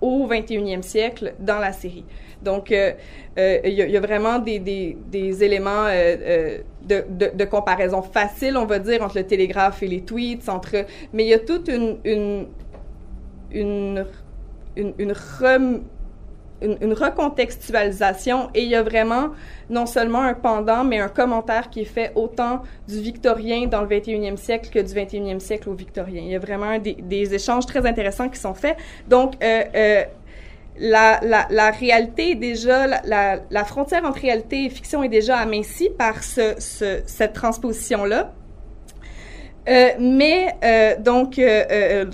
au 0.01 0.27
21e 0.27 0.83
siècle 0.83 1.35
dans 1.39 1.59
la 1.59 1.73
série. 1.73 2.05
Donc, 2.43 2.73
euh, 2.73 2.93
euh, 3.39 3.59
il 3.65 3.73
y, 3.73 3.97
a 3.97 4.01
vraiment 4.01 4.39
des, 4.39 4.97
éléments 5.43 5.87
euh, 5.87 6.59
de, 6.83 7.45
comparaison 7.45 8.03
facile, 8.03 8.57
on 8.57 8.67
va 8.67 8.79
dire, 8.79 9.03
entre 9.03 9.19
le 9.19 9.27
télégraphe 9.27 9.83
et 9.83 9.87
les 9.87 10.03
tweets, 10.03 10.49
entre, 10.49 10.87
mais 11.13 11.25
il 11.25 11.29
y 11.29 11.35
a 11.35 11.39
toute 11.39 11.69
une, 11.69 11.99
une, 12.05 12.47
une, 13.53 14.05
recontextualisation 16.93 18.51
et 18.55 18.63
il 18.63 18.69
y 18.69 18.75
a 18.75 18.83
vraiment 18.83 19.31
non 19.71 19.87
seulement 19.87 20.23
un 20.23 20.35
pendant, 20.35 20.85
mais 20.85 20.99
un 20.99 21.09
commentaire 21.09 21.71
qui 21.71 21.81
est 21.81 21.85
fait 21.85 22.13
autant 22.15 22.63
du 22.89 23.01
victorien 23.01 23.67
dans 23.67 23.81
le 23.83 23.87
21e 23.87 24.37
siècle 24.37 24.71
que 24.71 24.79
du 24.79 24.93
21e 24.93 25.41
siècle 25.41 25.69
au 25.69 25.75
victorien. 25.75 26.23
Il 26.23 26.31
y 26.31 26.37
a 26.37 26.39
vraiment 26.39 26.79
des, 26.79 27.35
échanges 27.35 27.67
très 27.67 27.87
intéressants 27.87 28.29
qui 28.29 28.39
sont 28.39 28.55
faits. 28.55 28.77
Donc, 29.09 29.35
la, 30.81 31.71
réalité 31.71 32.35
déjà, 32.35 32.87
la, 32.87 33.65
frontière 33.65 34.05
entre 34.05 34.21
réalité 34.21 34.65
et 34.65 34.71
fiction 34.71 35.03
est 35.03 35.09
déjà 35.09 35.37
amincie 35.37 35.91
par 35.91 36.23
ce, 36.23 36.55
ce, 36.59 37.01
cette 37.07 37.35
transposition-là. 37.35 38.33
Euh, 39.69 39.89
mais 40.01 40.55
euh, 40.65 40.97
donc, 40.99 41.39
euh, 41.39 42.05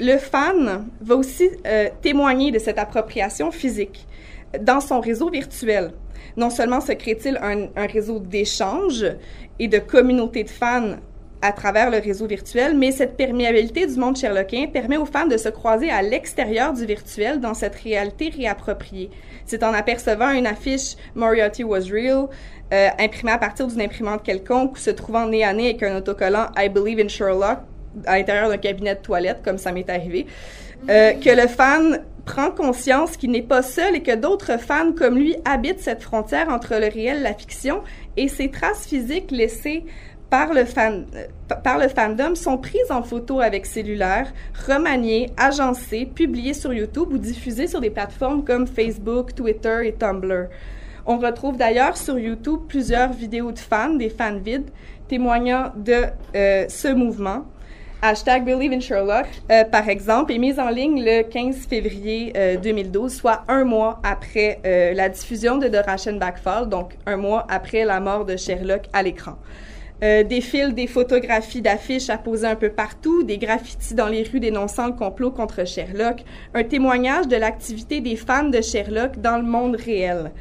le 0.00 0.18
fan 0.18 0.86
va 1.00 1.16
aussi 1.16 1.50
témoigner 2.00 2.52
de 2.52 2.58
cette 2.58 2.78
appropriation 2.78 3.50
physique 3.50 4.06
dans 4.60 4.80
son 4.80 5.00
réseau 5.00 5.30
virtuel. 5.30 5.92
Non 6.36 6.50
seulement 6.50 6.80
se 6.80 6.92
crée-t-il 6.92 7.36
un, 7.36 7.68
un 7.76 7.86
réseau 7.86 8.18
d'échange 8.18 9.04
et 9.58 9.68
de 9.68 9.78
communauté 9.78 10.44
de 10.44 10.50
fans 10.50 10.96
à 11.44 11.52
travers 11.52 11.90
le 11.90 11.98
réseau 11.98 12.26
virtuel, 12.26 12.74
mais 12.74 12.90
cette 12.90 13.18
perméabilité 13.18 13.86
du 13.86 13.96
monde 13.96 14.16
sherlockien 14.16 14.66
permet 14.66 14.96
aux 14.96 15.04
fans 15.04 15.26
de 15.26 15.36
se 15.36 15.50
croiser 15.50 15.90
à 15.90 16.00
l'extérieur 16.00 16.72
du 16.72 16.86
virtuel 16.86 17.38
dans 17.38 17.52
cette 17.52 17.74
réalité 17.74 18.32
réappropriée. 18.34 19.10
C'est 19.44 19.62
en 19.62 19.74
apercevant 19.74 20.30
une 20.30 20.46
affiche 20.46 20.96
Moriarty 21.14 21.62
was 21.62 21.90
real, 21.92 22.28
euh, 22.72 22.88
imprimée 22.98 23.32
à 23.32 23.38
partir 23.38 23.66
d'une 23.66 23.82
imprimante 23.82 24.22
quelconque, 24.22 24.78
se 24.78 24.88
trouvant 24.88 25.26
nez 25.26 25.44
à 25.44 25.52
nez 25.52 25.68
avec 25.68 25.82
un 25.82 25.98
autocollant 25.98 26.46
I 26.56 26.70
believe 26.70 26.98
in 26.98 27.08
Sherlock 27.08 27.58
à 28.06 28.16
l'intérieur 28.16 28.48
d'un 28.48 28.56
cabinet 28.56 28.94
de 28.94 29.00
toilette, 29.00 29.42
comme 29.44 29.58
ça 29.58 29.70
m'est 29.70 29.88
arrivé, 29.90 30.26
euh, 30.88 31.12
que 31.12 31.30
le 31.30 31.46
fan 31.46 32.00
prend 32.24 32.50
conscience 32.50 33.18
qu'il 33.18 33.30
n'est 33.30 33.42
pas 33.42 33.62
seul 33.62 33.96
et 33.96 34.02
que 34.02 34.14
d'autres 34.16 34.58
fans 34.58 34.92
comme 34.92 35.18
lui 35.18 35.36
habitent 35.44 35.80
cette 35.80 36.02
frontière 36.02 36.48
entre 36.48 36.74
le 36.76 36.88
réel 36.88 37.18
et 37.18 37.22
la 37.22 37.34
fiction 37.34 37.82
et 38.16 38.28
ces 38.28 38.50
traces 38.50 38.86
physiques 38.86 39.30
laissées 39.30 39.84
par 40.34 40.52
le, 40.52 40.64
fan, 40.64 41.06
par 41.62 41.78
le 41.78 41.86
fandom 41.86 42.34
sont 42.34 42.58
prises 42.58 42.90
en 42.90 43.04
photo 43.04 43.38
avec 43.38 43.66
cellulaire, 43.66 44.32
remaniées, 44.66 45.30
agencées, 45.36 46.06
publiées 46.12 46.54
sur 46.54 46.72
YouTube 46.72 47.12
ou 47.12 47.18
diffusées 47.18 47.68
sur 47.68 47.80
des 47.80 47.90
plateformes 47.90 48.42
comme 48.42 48.66
Facebook, 48.66 49.32
Twitter 49.36 49.82
et 49.84 49.92
Tumblr. 49.92 50.48
On 51.06 51.18
retrouve 51.18 51.56
d'ailleurs 51.56 51.96
sur 51.96 52.18
YouTube 52.18 52.62
plusieurs 52.66 53.12
vidéos 53.12 53.52
de 53.52 53.60
fans, 53.60 53.94
des 53.94 54.10
fans 54.10 54.40
vides, 54.44 54.70
témoignant 55.06 55.70
de 55.76 56.02
euh, 56.34 56.64
ce 56.68 56.88
mouvement. 56.88 57.44
Hashtag 58.02 58.44
Believe 58.44 58.72
in 58.72 58.80
Sherlock, 58.80 59.26
euh, 59.52 59.62
par 59.62 59.88
exemple, 59.88 60.32
est 60.32 60.38
mise 60.38 60.58
en 60.58 60.68
ligne 60.68 61.00
le 61.00 61.22
15 61.22 61.58
février 61.68 62.32
2012, 62.60 63.04
euh, 63.04 63.16
soit 63.16 63.44
un 63.46 63.62
mois 63.62 64.00
après 64.02 64.58
la 64.64 65.08
diffusion 65.08 65.58
de 65.58 65.68
The 65.68 65.86
Ration 65.86 66.16
Backfall, 66.16 66.68
donc 66.68 66.96
un 67.06 67.18
mois 67.18 67.46
après 67.48 67.84
la 67.84 68.00
mort 68.00 68.24
de 68.24 68.36
Sherlock 68.36 68.88
à 68.92 69.04
l'écran. 69.04 69.36
Euh, 70.04 70.22
défilent 70.22 70.74
des 70.74 70.86
photographies 70.86 71.62
d'affiches 71.62 72.10
apposées 72.10 72.46
un 72.46 72.56
peu 72.56 72.68
partout, 72.68 73.22
des 73.22 73.38
graffitis 73.38 73.94
dans 73.94 74.08
les 74.08 74.22
rues 74.22 74.40
dénonçant 74.40 74.88
le 74.88 74.92
complot 74.92 75.30
contre 75.30 75.66
Sherlock, 75.66 76.24
un 76.52 76.62
témoignage 76.62 77.26
de 77.26 77.36
l'activité 77.36 78.02
des 78.02 78.14
fans 78.14 78.50
de 78.50 78.60
Sherlock 78.60 79.18
dans 79.22 79.38
le 79.38 79.44
monde 79.44 79.76
réel. 79.76 80.32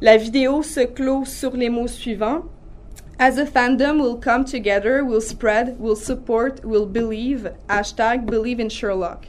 La 0.00 0.16
vidéo 0.16 0.62
se 0.62 0.80
clôt 0.80 1.26
sur 1.26 1.54
les 1.54 1.68
mots 1.68 1.86
suivants. 1.86 2.44
As 3.18 3.36
a 3.38 3.44
fandom 3.44 4.00
will 4.00 4.18
come 4.18 4.46
together, 4.46 5.04
will 5.04 5.20
spread, 5.20 5.76
will 5.78 5.96
support, 5.96 6.64
will 6.64 6.86
believe, 6.86 7.52
hashtag 7.68 8.24
believe 8.24 8.58
in 8.58 8.70
Sherlock. 8.70 9.28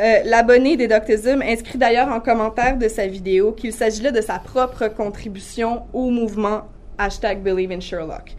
Euh, 0.00 0.20
L'abonné 0.24 0.78
des 0.78 0.88
Doctism 0.88 1.42
inscrit 1.42 1.76
d'ailleurs 1.76 2.08
en 2.08 2.20
commentaire 2.20 2.78
de 2.78 2.88
sa 2.88 3.06
vidéo 3.06 3.52
qu'il 3.52 3.74
s'agit 3.74 4.02
là 4.02 4.12
de 4.12 4.22
sa 4.22 4.38
propre 4.38 4.88
contribution 4.88 5.82
au 5.92 6.08
mouvement 6.08 6.62
hashtag 7.02 7.42
Believe 7.42 7.72
in 7.72 7.80
Sherlock. 7.80 8.34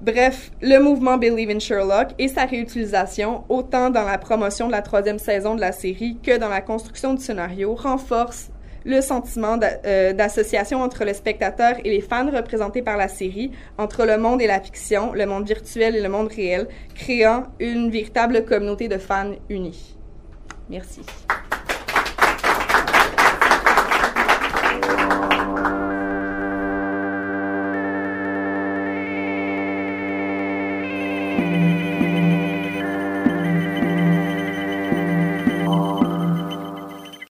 Bref, 0.00 0.50
le 0.60 0.78
mouvement 0.78 1.16
Believe 1.16 1.50
in 1.50 1.60
Sherlock 1.60 2.08
et 2.18 2.26
sa 2.26 2.44
réutilisation, 2.44 3.44
autant 3.48 3.88
dans 3.88 4.04
la 4.04 4.18
promotion 4.18 4.66
de 4.66 4.72
la 4.72 4.82
troisième 4.82 5.20
saison 5.20 5.54
de 5.54 5.60
la 5.60 5.70
série 5.70 6.18
que 6.20 6.36
dans 6.38 6.48
la 6.48 6.60
construction 6.60 7.14
du 7.14 7.22
scénario, 7.22 7.76
renforce 7.76 8.50
le 8.84 9.00
sentiment 9.00 9.60
euh, 9.62 10.12
d'association 10.12 10.82
entre 10.82 11.04
le 11.04 11.14
spectateur 11.14 11.76
et 11.84 11.90
les 11.90 12.00
fans 12.00 12.28
représentés 12.30 12.82
par 12.82 12.96
la 12.96 13.06
série, 13.06 13.52
entre 13.78 14.04
le 14.04 14.18
monde 14.18 14.42
et 14.42 14.48
la 14.48 14.60
fiction, 14.60 15.12
le 15.12 15.24
monde 15.24 15.46
virtuel 15.46 15.94
et 15.94 16.00
le 16.00 16.08
monde 16.08 16.32
réel, 16.32 16.66
créant 16.96 17.44
une 17.60 17.90
véritable 17.90 18.44
communauté 18.44 18.88
de 18.88 18.98
fans 18.98 19.34
unis. 19.48 19.96
Merci. 20.68 21.02